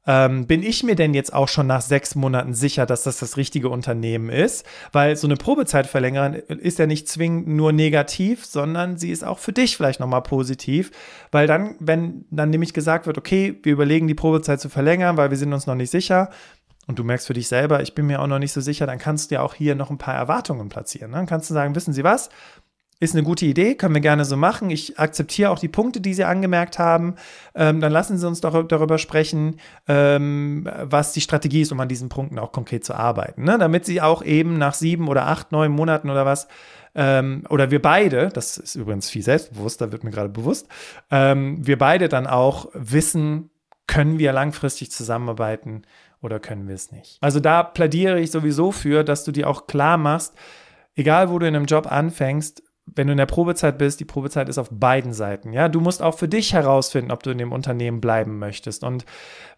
Ähm, 0.08 0.46
bin 0.46 0.62
ich 0.62 0.82
mir 0.82 0.96
denn 0.96 1.12
jetzt 1.12 1.34
auch 1.34 1.48
schon 1.48 1.66
nach 1.66 1.82
sechs 1.82 2.14
Monaten 2.14 2.54
sicher, 2.54 2.86
dass 2.86 3.02
das 3.02 3.18
das 3.18 3.36
richtige 3.36 3.68
Unternehmen 3.68 4.30
ist? 4.30 4.64
Weil 4.90 5.16
so 5.16 5.26
eine 5.26 5.36
Probezeit 5.36 5.86
verlängern 5.86 6.32
ist 6.32 6.78
ja 6.78 6.86
nicht 6.86 7.08
zwingend 7.08 7.46
nur 7.46 7.72
negativ, 7.72 8.46
sondern 8.46 8.96
sie 8.96 9.10
ist 9.10 9.22
auch 9.22 9.38
für 9.38 9.52
dich 9.52 9.76
vielleicht 9.76 10.00
nochmal 10.00 10.22
positiv, 10.22 10.90
weil 11.30 11.46
dann, 11.46 11.76
wenn 11.78 12.24
dann 12.30 12.48
nämlich 12.48 12.72
gesagt 12.72 13.06
wird, 13.06 13.18
okay, 13.18 13.58
wir 13.62 13.72
überlegen 13.74 14.08
die 14.08 14.14
Probezeit 14.14 14.62
zu 14.62 14.70
verlängern, 14.70 15.18
weil 15.18 15.28
wir 15.28 15.36
sind 15.36 15.52
uns 15.52 15.66
noch 15.66 15.74
nicht 15.74 15.90
sicher, 15.90 16.30
und 16.86 16.98
du 16.98 17.04
merkst 17.04 17.26
für 17.26 17.34
dich 17.34 17.48
selber, 17.48 17.82
ich 17.82 17.94
bin 17.94 18.06
mir 18.06 18.18
auch 18.18 18.26
noch 18.26 18.38
nicht 18.38 18.52
so 18.52 18.62
sicher, 18.62 18.86
dann 18.86 18.98
kannst 18.98 19.30
du 19.30 19.34
ja 19.34 19.42
auch 19.42 19.52
hier 19.52 19.74
noch 19.74 19.90
ein 19.90 19.98
paar 19.98 20.14
Erwartungen 20.14 20.70
platzieren. 20.70 21.12
Dann 21.12 21.26
kannst 21.26 21.50
du 21.50 21.54
sagen, 21.54 21.74
wissen 21.74 21.92
Sie 21.92 22.02
was? 22.02 22.30
Ist 23.00 23.14
eine 23.14 23.22
gute 23.22 23.46
Idee, 23.46 23.76
können 23.76 23.94
wir 23.94 24.00
gerne 24.00 24.24
so 24.24 24.36
machen. 24.36 24.70
Ich 24.70 24.98
akzeptiere 24.98 25.50
auch 25.50 25.60
die 25.60 25.68
Punkte, 25.68 26.00
die 26.00 26.14
Sie 26.14 26.24
angemerkt 26.24 26.80
haben. 26.80 27.14
Ähm, 27.54 27.80
dann 27.80 27.92
lassen 27.92 28.18
Sie 28.18 28.26
uns 28.26 28.40
doch 28.40 28.66
darüber 28.66 28.98
sprechen, 28.98 29.60
ähm, 29.86 30.68
was 30.82 31.12
die 31.12 31.20
Strategie 31.20 31.60
ist, 31.60 31.70
um 31.70 31.78
an 31.78 31.88
diesen 31.88 32.08
Punkten 32.08 32.40
auch 32.40 32.50
konkret 32.50 32.84
zu 32.84 32.94
arbeiten. 32.94 33.44
Ne? 33.44 33.56
Damit 33.56 33.86
Sie 33.86 34.00
auch 34.00 34.24
eben 34.24 34.58
nach 34.58 34.74
sieben 34.74 35.06
oder 35.06 35.28
acht, 35.28 35.52
neun 35.52 35.70
Monaten 35.70 36.10
oder 36.10 36.26
was, 36.26 36.48
ähm, 36.96 37.44
oder 37.48 37.70
wir 37.70 37.80
beide, 37.80 38.30
das 38.30 38.58
ist 38.58 38.74
übrigens 38.74 39.08
viel 39.08 39.22
selbstbewusster, 39.22 39.92
wird 39.92 40.02
mir 40.02 40.10
gerade 40.10 40.28
bewusst, 40.28 40.66
ähm, 41.12 41.64
wir 41.64 41.78
beide 41.78 42.08
dann 42.08 42.26
auch 42.26 42.68
wissen, 42.74 43.50
können 43.86 44.18
wir 44.18 44.32
langfristig 44.32 44.90
zusammenarbeiten 44.90 45.82
oder 46.20 46.40
können 46.40 46.66
wir 46.66 46.74
es 46.74 46.90
nicht. 46.90 47.18
Also 47.20 47.38
da 47.38 47.62
plädiere 47.62 48.18
ich 48.18 48.32
sowieso 48.32 48.72
für, 48.72 49.04
dass 49.04 49.22
du 49.22 49.30
dir 49.30 49.48
auch 49.48 49.68
klar 49.68 49.96
machst, 49.98 50.34
egal 50.96 51.30
wo 51.30 51.38
du 51.38 51.46
in 51.46 51.54
einem 51.54 51.66
Job 51.66 51.90
anfängst, 51.90 52.64
wenn 52.94 53.06
du 53.06 53.12
in 53.12 53.18
der 53.18 53.26
Probezeit 53.26 53.78
bist, 53.78 54.00
die 54.00 54.04
Probezeit 54.04 54.48
ist 54.48 54.58
auf 54.58 54.68
beiden 54.70 55.12
Seiten. 55.12 55.52
Ja, 55.52 55.68
du 55.68 55.80
musst 55.80 56.02
auch 56.02 56.18
für 56.18 56.28
dich 56.28 56.52
herausfinden, 56.52 57.10
ob 57.10 57.22
du 57.22 57.30
in 57.30 57.38
dem 57.38 57.52
Unternehmen 57.52 58.00
bleiben 58.00 58.38
möchtest. 58.38 58.84
Und 58.84 59.04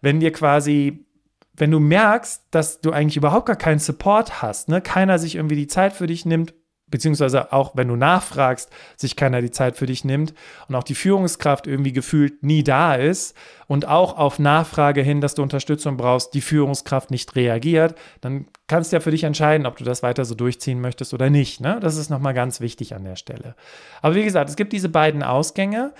wenn 0.01 0.19
dir 0.19 0.31
quasi, 0.31 1.05
wenn 1.53 1.71
du 1.71 1.79
merkst, 1.79 2.43
dass 2.51 2.81
du 2.81 2.91
eigentlich 2.91 3.17
überhaupt 3.17 3.47
gar 3.47 3.55
keinen 3.55 3.79
Support 3.79 4.41
hast, 4.41 4.69
ne, 4.69 4.81
keiner 4.81 5.19
sich 5.19 5.35
irgendwie 5.35 5.55
die 5.55 5.67
Zeit 5.67 5.93
für 5.93 6.07
dich 6.07 6.25
nimmt, 6.25 6.53
beziehungsweise 6.91 7.51
auch 7.51 7.71
wenn 7.75 7.87
du 7.87 7.95
nachfragst, 7.95 8.69
sich 8.95 9.15
keiner 9.15 9.41
die 9.41 9.51
Zeit 9.51 9.77
für 9.77 9.85
dich 9.85 10.05
nimmt 10.05 10.33
und 10.67 10.75
auch 10.75 10.83
die 10.83 10.95
Führungskraft 10.95 11.65
irgendwie 11.65 11.93
gefühlt 11.93 12.43
nie 12.43 12.63
da 12.63 12.95
ist 12.95 13.35
und 13.67 13.87
auch 13.87 14.17
auf 14.17 14.37
Nachfrage 14.37 15.01
hin, 15.01 15.21
dass 15.21 15.33
du 15.33 15.41
Unterstützung 15.41 15.97
brauchst, 15.97 16.33
die 16.33 16.41
Führungskraft 16.41 17.09
nicht 17.09 17.35
reagiert, 17.35 17.95
dann 18.19 18.45
kannst 18.67 18.91
du 18.91 18.97
ja 18.97 18.99
für 18.99 19.11
dich 19.11 19.23
entscheiden, 19.23 19.65
ob 19.65 19.77
du 19.77 19.83
das 19.83 20.03
weiter 20.03 20.25
so 20.25 20.35
durchziehen 20.35 20.81
möchtest 20.81 21.13
oder 21.13 21.29
nicht. 21.29 21.61
Ne? 21.61 21.79
Das 21.81 21.95
ist 21.95 22.09
nochmal 22.09 22.33
ganz 22.33 22.61
wichtig 22.61 22.93
an 22.93 23.03
der 23.03 23.15
Stelle. 23.15 23.55
Aber 24.01 24.15
wie 24.15 24.23
gesagt, 24.23 24.49
es 24.49 24.55
gibt 24.55 24.73
diese 24.73 24.89
beiden 24.89 25.23
Ausgänge. 25.23 25.93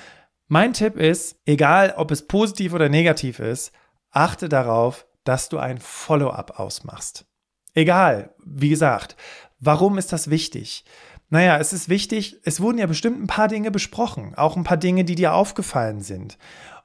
Mein 0.47 0.73
Tipp 0.73 0.97
ist, 0.97 1.37
egal 1.45 1.93
ob 1.95 2.11
es 2.11 2.27
positiv 2.27 2.73
oder 2.73 2.89
negativ 2.89 3.39
ist, 3.39 3.71
achte 4.11 4.49
darauf, 4.49 5.07
dass 5.23 5.49
du 5.49 5.57
ein 5.57 5.77
Follow-up 5.77 6.59
ausmachst. 6.59 7.25
Egal, 7.73 8.33
wie 8.45 8.69
gesagt, 8.69 9.15
Warum 9.61 9.97
ist 9.97 10.11
das 10.11 10.29
wichtig? 10.29 10.83
Naja, 11.29 11.57
es 11.59 11.71
ist 11.71 11.87
wichtig, 11.87 12.39
es 12.43 12.59
wurden 12.59 12.77
ja 12.77 12.87
bestimmt 12.87 13.21
ein 13.21 13.27
paar 13.27 13.47
Dinge 13.47 13.71
besprochen, 13.71 14.33
auch 14.35 14.57
ein 14.57 14.65
paar 14.65 14.75
Dinge, 14.75 15.05
die 15.05 15.15
dir 15.15 15.33
aufgefallen 15.33 16.01
sind. 16.01 16.37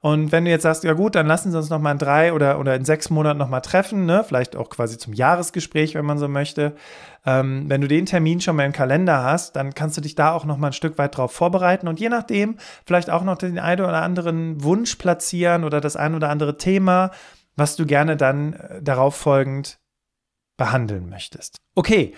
Und 0.02 0.30
wenn 0.30 0.44
du 0.44 0.50
jetzt 0.52 0.62
sagst, 0.62 0.84
ja 0.84 0.92
gut, 0.92 1.16
dann 1.16 1.26
lassen 1.26 1.50
Sie 1.50 1.58
uns 1.58 1.70
noch 1.70 1.80
mal 1.80 1.90
in 1.90 1.98
drei 1.98 2.32
oder, 2.32 2.60
oder 2.60 2.76
in 2.76 2.84
sechs 2.84 3.10
Monaten 3.10 3.38
noch 3.38 3.48
mal 3.48 3.60
treffen, 3.60 4.06
ne? 4.06 4.22
vielleicht 4.22 4.54
auch 4.54 4.68
quasi 4.68 4.98
zum 4.98 5.14
Jahresgespräch, 5.14 5.96
wenn 5.96 6.04
man 6.04 6.18
so 6.18 6.28
möchte. 6.28 6.76
Ähm, 7.24 7.64
wenn 7.68 7.80
du 7.80 7.88
den 7.88 8.06
Termin 8.06 8.40
schon 8.40 8.54
mal 8.54 8.66
im 8.66 8.72
Kalender 8.72 9.24
hast, 9.24 9.56
dann 9.56 9.74
kannst 9.74 9.96
du 9.96 10.00
dich 10.00 10.14
da 10.14 10.32
auch 10.32 10.44
noch 10.44 10.58
mal 10.58 10.68
ein 10.68 10.72
Stück 10.74 10.96
weit 10.98 11.16
drauf 11.16 11.32
vorbereiten 11.32 11.88
und 11.88 11.98
je 11.98 12.08
nachdem 12.08 12.56
vielleicht 12.84 13.10
auch 13.10 13.24
noch 13.24 13.38
den 13.38 13.58
einen 13.58 13.84
oder 13.84 14.02
anderen 14.02 14.62
Wunsch 14.62 14.94
platzieren 14.94 15.64
oder 15.64 15.80
das 15.80 15.96
ein 15.96 16.14
oder 16.14 16.28
andere 16.28 16.56
Thema, 16.56 17.10
was 17.56 17.74
du 17.74 17.84
gerne 17.84 18.16
dann 18.16 18.52
äh, 18.52 18.82
darauf 18.82 19.16
folgend 19.16 19.80
behandeln 20.56 21.08
möchtest. 21.08 21.58
Okay, 21.74 22.14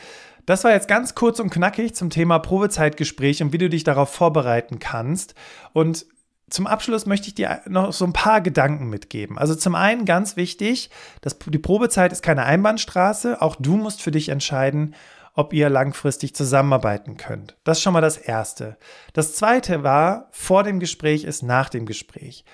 das 0.49 0.65
war 0.65 0.71
jetzt 0.71 0.89
ganz 0.89 1.15
kurz 1.15 1.41
und 1.41 1.51
knackig 1.51 1.95
zum 1.95 2.09
Thema 2.09 2.39
Probezeitgespräch 2.39 3.43
und 3.43 3.53
wie 3.53 3.59
du 3.59 3.69
dich 3.69 3.85
darauf 3.85 4.09
vorbereiten 4.09 4.79
kannst. 4.79 5.35
Und 5.75 6.07
zum 6.49 6.67
Abschluss 6.67 7.05
möchte 7.05 7.29
ich 7.29 7.35
dir 7.35 7.61
noch 7.69 7.93
so 7.93 8.07
ein 8.07 8.15
paar 8.15 8.41
Gedanken 8.41 8.89
mitgeben. 8.89 9.37
Also 9.37 9.55
zum 9.55 9.75
einen 9.75 10.07
ganz 10.07 10.37
wichtig, 10.37 10.89
dass 11.21 11.39
die 11.39 11.59
Probezeit 11.59 12.13
ist 12.13 12.23
keine 12.23 12.45
Einbahnstraße. 12.45 13.43
Auch 13.43 13.57
du 13.57 13.77
musst 13.77 14.01
für 14.01 14.11
dich 14.11 14.31
entscheiden, 14.31 14.95
ob 15.35 15.53
ihr 15.53 15.69
langfristig 15.69 16.35
zusammenarbeiten 16.35 17.19
könnt. 17.19 17.59
Das 17.65 17.77
ist 17.77 17.83
schon 17.83 17.93
mal 17.93 18.01
das 18.01 18.17
Erste. 18.17 18.79
Das 19.13 19.35
Zweite 19.35 19.83
war, 19.83 20.29
vor 20.31 20.63
dem 20.63 20.81
Gespräch 20.81 21.25
ist 21.25 21.43
nach 21.43 21.69
dem 21.69 21.85
Gespräch. 21.85 22.47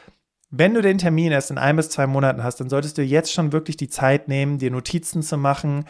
Wenn 0.50 0.74
du 0.74 0.82
den 0.82 0.98
Termin 0.98 1.30
erst 1.30 1.52
in 1.52 1.58
ein 1.58 1.76
bis 1.76 1.90
zwei 1.90 2.08
Monaten 2.08 2.42
hast, 2.42 2.60
dann 2.60 2.68
solltest 2.68 2.98
du 2.98 3.02
jetzt 3.02 3.32
schon 3.32 3.52
wirklich 3.52 3.76
die 3.76 3.88
Zeit 3.88 4.26
nehmen, 4.26 4.58
dir 4.58 4.70
Notizen 4.70 5.22
zu 5.22 5.36
machen, 5.38 5.84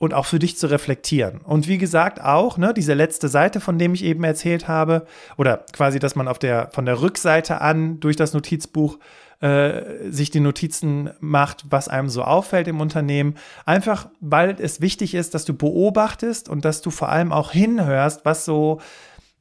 und 0.00 0.14
auch 0.14 0.24
für 0.24 0.38
dich 0.38 0.56
zu 0.56 0.66
reflektieren. 0.66 1.42
Und 1.42 1.68
wie 1.68 1.76
gesagt, 1.76 2.22
auch 2.22 2.56
ne, 2.56 2.72
diese 2.72 2.94
letzte 2.94 3.28
Seite, 3.28 3.60
von 3.60 3.78
dem 3.78 3.92
ich 3.92 4.02
eben 4.02 4.24
erzählt 4.24 4.66
habe, 4.66 5.06
oder 5.36 5.66
quasi, 5.74 5.98
dass 5.98 6.16
man 6.16 6.26
auf 6.26 6.38
der, 6.38 6.70
von 6.72 6.86
der 6.86 7.02
Rückseite 7.02 7.60
an 7.60 8.00
durch 8.00 8.16
das 8.16 8.32
Notizbuch 8.32 8.98
äh, 9.40 10.10
sich 10.10 10.30
die 10.30 10.40
Notizen 10.40 11.10
macht, 11.20 11.66
was 11.68 11.88
einem 11.88 12.08
so 12.08 12.22
auffällt 12.22 12.66
im 12.66 12.80
Unternehmen. 12.80 13.34
Einfach, 13.66 14.08
weil 14.20 14.56
es 14.58 14.80
wichtig 14.80 15.14
ist, 15.14 15.34
dass 15.34 15.44
du 15.44 15.52
beobachtest 15.52 16.48
und 16.48 16.64
dass 16.64 16.80
du 16.80 16.90
vor 16.90 17.10
allem 17.10 17.30
auch 17.30 17.52
hinhörst, 17.52 18.24
was 18.24 18.46
so, 18.46 18.80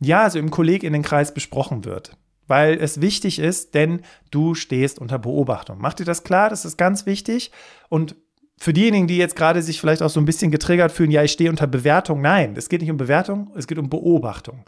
ja, 0.01 0.29
so 0.29 0.39
im 0.39 0.51
Kolleginnenkreis 0.51 1.33
besprochen 1.33 1.85
wird 1.85 2.17
weil 2.47 2.81
es 2.81 2.99
wichtig 2.99 3.37
ist, 3.37 3.75
denn 3.75 4.01
du 4.31 4.55
stehst 4.55 4.97
unter 4.97 5.19
Beobachtung. 5.19 5.77
Mach 5.79 5.93
dir 5.93 6.03
das 6.03 6.23
klar, 6.23 6.49
das 6.49 6.65
ist 6.65 6.77
ganz 6.77 7.05
wichtig. 7.05 7.51
Und 7.89 8.15
für 8.59 8.73
diejenigen, 8.73 9.07
die 9.07 9.17
jetzt 9.17 9.35
gerade 9.35 9.61
sich 9.61 9.79
vielleicht 9.79 10.01
auch 10.01 10.09
so 10.09 10.19
ein 10.19 10.25
bisschen 10.25 10.51
getriggert 10.51 10.91
fühlen, 10.91 11.11
ja, 11.11 11.23
ich 11.23 11.31
stehe 11.31 11.49
unter 11.49 11.67
Bewertung. 11.67 12.21
Nein, 12.21 12.55
es 12.57 12.69
geht 12.69 12.81
nicht 12.81 12.91
um 12.91 12.97
Bewertung, 12.97 13.51
es 13.55 13.67
geht 13.67 13.77
um 13.77 13.89
Beobachtung. 13.89 14.65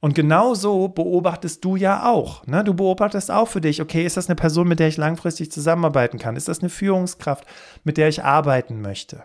Und 0.00 0.14
genau 0.14 0.54
so 0.54 0.88
beobachtest 0.88 1.64
du 1.64 1.74
ja 1.74 2.08
auch. 2.08 2.46
Ne? 2.46 2.62
Du 2.62 2.74
beobachtest 2.74 3.30
auch 3.30 3.48
für 3.48 3.60
dich, 3.60 3.82
okay, 3.82 4.04
ist 4.04 4.16
das 4.16 4.28
eine 4.28 4.36
Person, 4.36 4.68
mit 4.68 4.78
der 4.78 4.88
ich 4.88 4.96
langfristig 4.96 5.50
zusammenarbeiten 5.50 6.18
kann? 6.18 6.36
Ist 6.36 6.48
das 6.48 6.60
eine 6.60 6.68
Führungskraft, 6.68 7.44
mit 7.82 7.96
der 7.96 8.08
ich 8.08 8.22
arbeiten 8.22 8.80
möchte? 8.80 9.24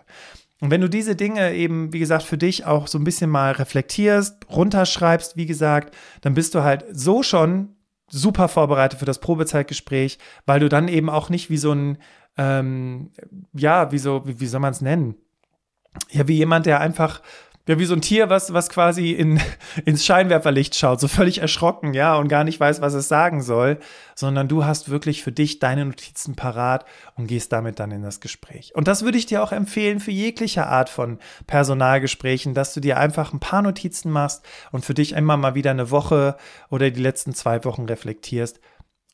Und 0.60 0.70
wenn 0.70 0.80
du 0.80 0.88
diese 0.88 1.14
Dinge 1.14 1.54
eben, 1.54 1.92
wie 1.92 1.98
gesagt, 1.98 2.24
für 2.24 2.38
dich 2.38 2.64
auch 2.64 2.86
so 2.86 2.98
ein 2.98 3.04
bisschen 3.04 3.30
mal 3.30 3.52
reflektierst, 3.52 4.46
runterschreibst, 4.50 5.36
wie 5.36 5.46
gesagt, 5.46 5.94
dann 6.22 6.34
bist 6.34 6.54
du 6.54 6.62
halt 6.62 6.84
so 6.90 7.22
schon 7.22 7.76
super 8.08 8.48
vorbereitet 8.48 8.98
für 8.98 9.04
das 9.04 9.20
Probezeitgespräch, 9.20 10.18
weil 10.46 10.60
du 10.60 10.68
dann 10.68 10.88
eben 10.88 11.10
auch 11.10 11.28
nicht 11.28 11.50
wie 11.50 11.56
so 11.56 11.72
ein 11.72 11.98
ähm, 12.36 13.10
ja, 13.52 13.92
wie, 13.92 13.98
so, 13.98 14.26
wie, 14.26 14.40
wie 14.40 14.46
soll 14.46 14.60
man 14.60 14.72
es 14.72 14.80
nennen? 14.80 15.16
Ja, 16.10 16.26
wie 16.26 16.36
jemand, 16.36 16.66
der 16.66 16.80
einfach 16.80 17.20
ja, 17.66 17.78
wie 17.78 17.86
so 17.86 17.94
ein 17.94 18.02
Tier, 18.02 18.28
was, 18.28 18.52
was 18.52 18.68
quasi 18.68 19.12
in, 19.12 19.40
ins 19.86 20.04
Scheinwerferlicht 20.04 20.76
schaut, 20.76 21.00
so 21.00 21.08
völlig 21.08 21.38
erschrocken, 21.38 21.94
ja, 21.94 22.16
und 22.16 22.28
gar 22.28 22.44
nicht 22.44 22.60
weiß, 22.60 22.82
was 22.82 22.92
es 22.92 23.08
sagen 23.08 23.42
soll, 23.42 23.78
sondern 24.14 24.48
du 24.48 24.64
hast 24.64 24.90
wirklich 24.90 25.22
für 25.22 25.32
dich 25.32 25.60
deine 25.60 25.86
Notizen 25.86 26.36
parat 26.36 26.84
und 27.16 27.26
gehst 27.26 27.52
damit 27.52 27.80
dann 27.80 27.90
in 27.90 28.02
das 28.02 28.20
Gespräch. 28.20 28.74
Und 28.74 28.86
das 28.86 29.02
würde 29.02 29.16
ich 29.16 29.26
dir 29.26 29.42
auch 29.42 29.52
empfehlen 29.52 30.00
für 30.00 30.10
jegliche 30.10 30.66
Art 30.66 30.90
von 30.90 31.18
Personalgesprächen, 31.46 32.52
dass 32.52 32.74
du 32.74 32.80
dir 32.80 32.98
einfach 32.98 33.32
ein 33.32 33.40
paar 33.40 33.62
Notizen 33.62 34.10
machst 34.10 34.44
und 34.70 34.84
für 34.84 34.94
dich 34.94 35.12
immer 35.12 35.38
mal 35.38 35.54
wieder 35.54 35.70
eine 35.70 35.90
Woche 35.90 36.36
oder 36.68 36.90
die 36.90 37.02
letzten 37.02 37.32
zwei 37.32 37.64
Wochen 37.64 37.86
reflektierst, 37.86 38.60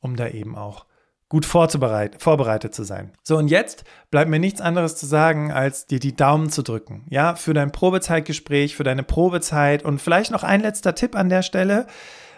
um 0.00 0.16
da 0.16 0.26
eben 0.26 0.56
auch 0.56 0.86
gut 1.30 1.46
vorbereitet 1.46 2.74
zu 2.74 2.82
sein. 2.82 3.12
So, 3.22 3.38
und 3.38 3.48
jetzt 3.48 3.84
bleibt 4.10 4.28
mir 4.28 4.40
nichts 4.40 4.60
anderes 4.60 4.96
zu 4.96 5.06
sagen, 5.06 5.52
als 5.52 5.86
dir 5.86 6.00
die 6.00 6.16
Daumen 6.16 6.50
zu 6.50 6.62
drücken. 6.62 7.06
Ja, 7.08 7.36
für 7.36 7.54
dein 7.54 7.70
Probezeitgespräch, 7.70 8.74
für 8.74 8.82
deine 8.82 9.04
Probezeit 9.04 9.84
und 9.84 10.00
vielleicht 10.00 10.32
noch 10.32 10.42
ein 10.42 10.60
letzter 10.60 10.96
Tipp 10.96 11.14
an 11.14 11.28
der 11.28 11.42
Stelle. 11.42 11.86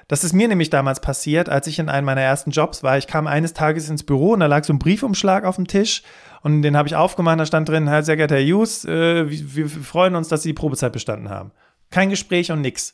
Das 0.09 0.24
ist 0.24 0.35
mir 0.35 0.46
nämlich 0.46 0.68
damals 0.68 1.00
passiert, 1.00 1.48
als 1.48 1.66
ich 1.68 1.78
in 1.78 1.88
einem 1.88 2.05
meiner 2.05 2.20
ersten 2.20 2.50
Jobs 2.50 2.83
war. 2.83 2.98
Ich 2.98 3.07
kam 3.07 3.26
eines 3.26 3.55
Tages 3.55 3.88
ins 3.88 4.02
Büro 4.02 4.33
und 4.33 4.40
da 4.40 4.46
lag 4.46 4.62
so 4.64 4.74
ein 4.74 4.78
Briefumschlag 4.78 5.44
auf 5.44 5.57
dem 5.57 5.66
Tisch 5.66 6.02
und 6.42 6.61
den 6.61 6.76
habe 6.76 6.87
ich 6.87 6.94
aufgemacht. 6.94 7.40
Da 7.40 7.46
stand 7.46 7.70
drin, 7.70 7.88
Herr 7.88 8.02
sehr 8.02 8.18
geehrter 8.18 8.37
Herr 8.37 8.44
Hughes, 8.44 8.85
äh, 8.85 9.31
wir, 9.31 9.57
wir 9.57 9.68
freuen 9.70 10.16
uns, 10.16 10.28
dass 10.28 10.42
Sie 10.42 10.50
die 10.50 10.55
Probezeit 10.55 10.92
bestanden 10.92 11.31
haben. 11.31 11.52
Kein 11.90 12.11
Gespräch 12.11 12.52
und 12.52 12.61
nix. 12.61 12.92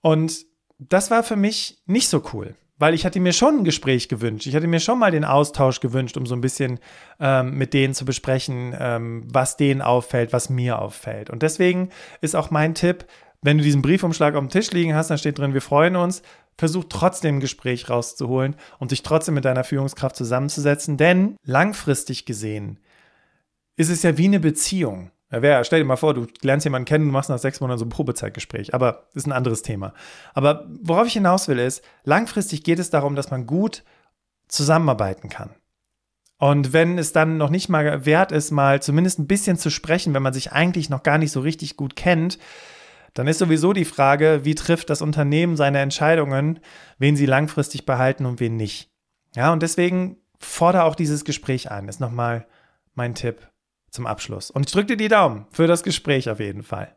Und 0.00 0.46
das 0.80 1.12
war 1.12 1.22
für 1.22 1.36
mich 1.36 1.80
nicht 1.86 2.08
so 2.08 2.24
cool 2.32 2.56
weil 2.78 2.94
ich 2.94 3.06
hatte 3.06 3.20
mir 3.20 3.32
schon 3.32 3.58
ein 3.58 3.64
Gespräch 3.64 4.08
gewünscht. 4.08 4.46
Ich 4.46 4.54
hatte 4.54 4.66
mir 4.66 4.80
schon 4.80 4.98
mal 4.98 5.10
den 5.10 5.24
Austausch 5.24 5.80
gewünscht, 5.80 6.16
um 6.16 6.26
so 6.26 6.34
ein 6.34 6.40
bisschen 6.40 6.78
ähm, 7.18 7.56
mit 7.56 7.72
denen 7.72 7.94
zu 7.94 8.04
besprechen, 8.04 8.76
ähm, 8.78 9.26
was 9.32 9.56
denen 9.56 9.82
auffällt, 9.82 10.32
was 10.32 10.50
mir 10.50 10.78
auffällt. 10.78 11.30
Und 11.30 11.42
deswegen 11.42 11.90
ist 12.20 12.36
auch 12.36 12.50
mein 12.50 12.74
Tipp, 12.74 13.06
wenn 13.42 13.58
du 13.58 13.64
diesen 13.64 13.82
Briefumschlag 13.82 14.34
auf 14.34 14.40
dem 14.40 14.50
Tisch 14.50 14.70
liegen 14.72 14.94
hast, 14.94 15.08
dann 15.08 15.18
steht 15.18 15.38
drin, 15.38 15.54
wir 15.54 15.62
freuen 15.62 15.96
uns, 15.96 16.22
versuch 16.58 16.84
trotzdem 16.88 17.36
ein 17.36 17.40
Gespräch 17.40 17.88
rauszuholen 17.88 18.56
und 18.78 18.90
dich 18.90 19.02
trotzdem 19.02 19.34
mit 19.34 19.44
deiner 19.44 19.64
Führungskraft 19.64 20.16
zusammenzusetzen, 20.16 20.96
denn 20.96 21.36
langfristig 21.44 22.24
gesehen 22.24 22.80
ist 23.76 23.90
es 23.90 24.02
ja 24.02 24.16
wie 24.16 24.24
eine 24.24 24.40
Beziehung. 24.40 25.10
Ja, 25.30 25.64
stell 25.64 25.80
dir 25.80 25.86
mal 25.86 25.96
vor, 25.96 26.14
du 26.14 26.26
lernst 26.42 26.64
jemanden 26.64 26.86
kennen, 26.86 27.06
du 27.06 27.12
machst 27.12 27.30
nach 27.30 27.38
sechs 27.38 27.60
Monaten 27.60 27.80
so 27.80 27.84
ein 27.84 27.90
Probezeitgespräch, 27.90 28.74
aber 28.74 29.06
das 29.12 29.24
ist 29.24 29.26
ein 29.26 29.32
anderes 29.32 29.62
Thema. 29.62 29.92
Aber 30.34 30.66
worauf 30.82 31.08
ich 31.08 31.14
hinaus 31.14 31.48
will, 31.48 31.58
ist, 31.58 31.82
langfristig 32.04 32.62
geht 32.62 32.78
es 32.78 32.90
darum, 32.90 33.16
dass 33.16 33.30
man 33.30 33.46
gut 33.46 33.82
zusammenarbeiten 34.46 35.28
kann. 35.28 35.50
Und 36.38 36.72
wenn 36.72 36.96
es 36.96 37.12
dann 37.12 37.38
noch 37.38 37.50
nicht 37.50 37.68
mal 37.68 38.06
wert 38.06 38.30
ist, 38.30 38.52
mal 38.52 38.80
zumindest 38.80 39.18
ein 39.18 39.26
bisschen 39.26 39.56
zu 39.56 39.70
sprechen, 39.70 40.14
wenn 40.14 40.22
man 40.22 40.34
sich 40.34 40.52
eigentlich 40.52 40.90
noch 40.90 41.02
gar 41.02 41.18
nicht 41.18 41.32
so 41.32 41.40
richtig 41.40 41.76
gut 41.76 41.96
kennt, 41.96 42.38
dann 43.14 43.26
ist 43.26 43.38
sowieso 43.38 43.72
die 43.72 43.86
Frage, 43.86 44.44
wie 44.44 44.54
trifft 44.54 44.90
das 44.90 45.02
Unternehmen 45.02 45.56
seine 45.56 45.80
Entscheidungen, 45.80 46.60
wen 46.98 47.16
sie 47.16 47.26
langfristig 47.26 47.86
behalten 47.86 48.26
und 48.26 48.38
wen 48.38 48.56
nicht. 48.56 48.92
Ja, 49.34 49.52
und 49.52 49.62
deswegen 49.62 50.18
fordere 50.38 50.84
auch 50.84 50.94
dieses 50.94 51.24
Gespräch 51.24 51.70
an, 51.70 51.88
ist 51.88 51.98
nochmal 51.98 52.46
mein 52.94 53.14
Tipp 53.14 53.48
zum 53.96 54.06
Abschluss. 54.06 54.50
Und 54.50 54.66
ich 54.66 54.72
drücke 54.72 54.88
dir 54.88 54.96
die 54.96 55.08
Daumen 55.08 55.46
für 55.50 55.66
das 55.66 55.82
Gespräch 55.82 56.30
auf 56.30 56.38
jeden 56.38 56.62
Fall. 56.62 56.96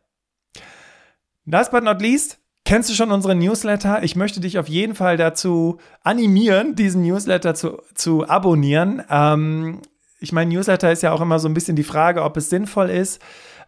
Last 1.44 1.72
but 1.72 1.82
not 1.82 2.00
least, 2.00 2.38
kennst 2.64 2.88
du 2.90 2.94
schon 2.94 3.10
unsere 3.10 3.34
Newsletter? 3.34 4.02
Ich 4.04 4.14
möchte 4.14 4.40
dich 4.40 4.58
auf 4.58 4.68
jeden 4.68 4.94
Fall 4.94 5.16
dazu 5.16 5.78
animieren, 6.02 6.76
diesen 6.76 7.02
Newsletter 7.02 7.54
zu, 7.54 7.82
zu 7.94 8.28
abonnieren. 8.28 9.02
Ähm, 9.10 9.80
ich 10.20 10.32
meine, 10.32 10.54
Newsletter 10.54 10.92
ist 10.92 11.02
ja 11.02 11.12
auch 11.12 11.20
immer 11.20 11.38
so 11.38 11.48
ein 11.48 11.54
bisschen 11.54 11.76
die 11.76 11.82
Frage, 11.82 12.22
ob 12.22 12.36
es 12.36 12.50
sinnvoll 12.50 12.90
ist. 12.90 13.20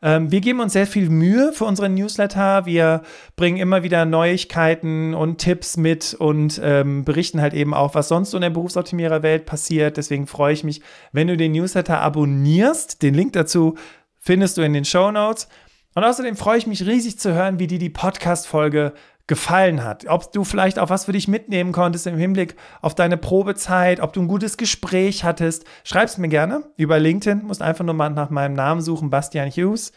Ähm, 0.03 0.33
wir 0.33 0.41
geben 0.41 0.61
uns 0.61 0.73
sehr 0.73 0.87
viel 0.87 1.09
Mühe 1.09 1.53
für 1.53 1.65
unsere 1.65 1.89
Newsletter. 1.89 2.67
Wir 2.67 3.03
bringen 3.37 3.59
immer 3.59 3.85
wieder 3.85 4.05
Neuigkeiten 4.05 5.15
und 5.15 5.39
Tipps 5.39 5.77
mit 5.77 6.15
und 6.15 6.61
ähm, 6.63 7.05
berichten 7.05 7.41
halt 7.41 7.55
eben 7.55 7.73
auch, 7.73 7.95
was 7.95 8.09
sonst 8.09 8.33
so 8.33 8.37
in 8.37 8.43
der 8.43 8.51
Berufsoptimierer-Welt 8.51 9.47
passiert. 9.47 9.97
Deswegen 9.97 10.27
freue 10.27 10.55
ich 10.55 10.65
mich, 10.65 10.83
wenn 11.13 11.29
du 11.29 11.37
den 11.37 11.53
Newsletter 11.53 12.01
abonnierst. 12.01 13.03
Den 13.03 13.15
Link 13.15 13.33
dazu 13.35 13.77
findest 14.19 14.59
du 14.59 14.63
in 14.63 14.73
den 14.73 14.85
Show 14.85 15.13
Notes. 15.13 15.49
Und 15.95 16.05
außerdem 16.05 16.37
freue 16.37 16.59
ich 16.59 16.67
mich 16.67 16.87
riesig 16.87 17.19
zu 17.19 17.35
hören, 17.35 17.59
wie 17.59 17.67
dir 17.67 17.79
die 17.79 17.91
Podcast-Folge 17.91 18.95
gefallen 19.27 19.85
hat. 19.85 20.07
Ob 20.09 20.33
du 20.33 20.45
vielleicht 20.45 20.79
auch 20.79 20.91
was 20.91 21.05
für 21.05 21.13
dich 21.13 21.29
mitnehmen 21.29 21.73
konntest 21.73 22.07
im 22.07 22.17
Hinblick 22.17 22.57
auf 22.81 22.95
deine 22.95 23.17
Probezeit, 23.17 24.01
ob 24.01 24.13
du 24.13 24.21
ein 24.21 24.29
gutes 24.29 24.57
Gespräch 24.57 25.25
hattest. 25.25 25.65
Schreib 25.85 26.09
es 26.09 26.19
mir 26.19 26.29
gerne 26.29 26.65
über 26.77 26.99
LinkedIn. 26.99 27.45
Musst 27.45 27.63
einfach 27.63 27.85
nur 27.85 27.95
mal 27.95 28.11
nach 28.11 28.31
meinem 28.31 28.55
Namen 28.55 28.81
suchen, 28.81 29.11
Bastian 29.11 29.51
Hughes. 29.51 29.93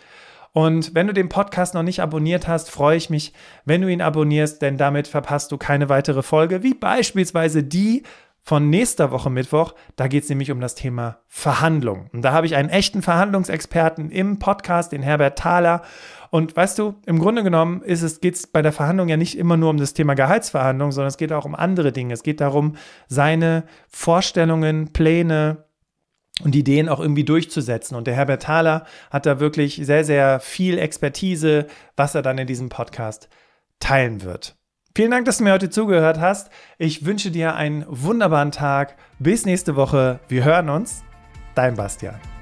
Und 0.53 0.95
wenn 0.95 1.07
du 1.07 1.13
den 1.13 1.27
Podcast 1.27 1.73
noch 1.73 1.83
nicht 1.83 2.01
abonniert 2.01 2.47
hast, 2.47 2.71
freue 2.71 2.95
ich 2.95 3.09
mich, 3.09 3.33
wenn 3.65 3.81
du 3.81 3.89
ihn 3.89 4.01
abonnierst, 4.01 4.61
denn 4.61 4.77
damit 4.77 5.05
verpasst 5.05 5.51
du 5.51 5.57
keine 5.57 5.89
weitere 5.89 6.23
Folge, 6.23 6.63
wie 6.63 6.73
beispielsweise 6.73 7.61
die 7.61 8.03
von 8.41 8.69
nächster 8.69 9.11
Woche 9.11 9.29
Mittwoch. 9.29 9.73
Da 9.95 10.07
geht 10.07 10.23
es 10.23 10.29
nämlich 10.29 10.51
um 10.51 10.61
das 10.61 10.75
Thema 10.75 11.17
Verhandlung. 11.27 12.09
Und 12.13 12.21
da 12.21 12.31
habe 12.31 12.45
ich 12.45 12.55
einen 12.55 12.69
echten 12.69 13.01
Verhandlungsexperten 13.01 14.11
im 14.11 14.39
Podcast, 14.39 14.91
den 14.93 15.01
Herbert 15.01 15.38
Thaler. 15.38 15.81
Und 16.31 16.55
weißt 16.55 16.77
du, 16.79 16.95
im 17.05 17.19
Grunde 17.19 17.43
genommen 17.43 17.81
ist 17.81 18.01
es, 18.01 18.21
geht 18.21 18.35
es 18.35 18.47
bei 18.47 18.61
der 18.61 18.71
Verhandlung 18.71 19.09
ja 19.09 19.17
nicht 19.17 19.38
immer 19.38 19.57
nur 19.57 19.69
um 19.69 19.77
das 19.77 19.93
Thema 19.93 20.13
Gehaltsverhandlung, 20.13 20.91
sondern 20.91 21.09
es 21.09 21.17
geht 21.17 21.31
auch 21.31 21.45
um 21.45 21.55
andere 21.55 21.91
Dinge. 21.91 22.13
Es 22.13 22.23
geht 22.23 22.41
darum, 22.41 22.75
seine 23.07 23.63
Vorstellungen, 23.88 24.93
Pläne, 24.93 25.65
und 26.43 26.55
Ideen 26.55 26.89
auch 26.89 26.99
irgendwie 26.99 27.23
durchzusetzen. 27.23 27.95
Und 27.95 28.07
der 28.07 28.15
Herbert 28.15 28.43
Thaler 28.43 28.85
hat 29.09 29.25
da 29.25 29.39
wirklich 29.39 29.79
sehr, 29.83 30.03
sehr 30.03 30.39
viel 30.39 30.77
Expertise, 30.77 31.67
was 31.95 32.15
er 32.15 32.21
dann 32.21 32.38
in 32.38 32.47
diesem 32.47 32.69
Podcast 32.69 33.29
teilen 33.79 34.23
wird. 34.23 34.55
Vielen 34.95 35.11
Dank, 35.11 35.25
dass 35.25 35.39
du 35.39 35.43
mir 35.43 35.53
heute 35.53 35.69
zugehört 35.69 36.19
hast. 36.19 36.49
Ich 36.77 37.05
wünsche 37.05 37.31
dir 37.31 37.55
einen 37.55 37.85
wunderbaren 37.88 38.51
Tag. 38.51 38.95
Bis 39.19 39.45
nächste 39.45 39.75
Woche. 39.75 40.19
Wir 40.27 40.45
hören 40.45 40.69
uns. 40.69 41.03
Dein 41.53 41.75
Bastian. 41.75 42.35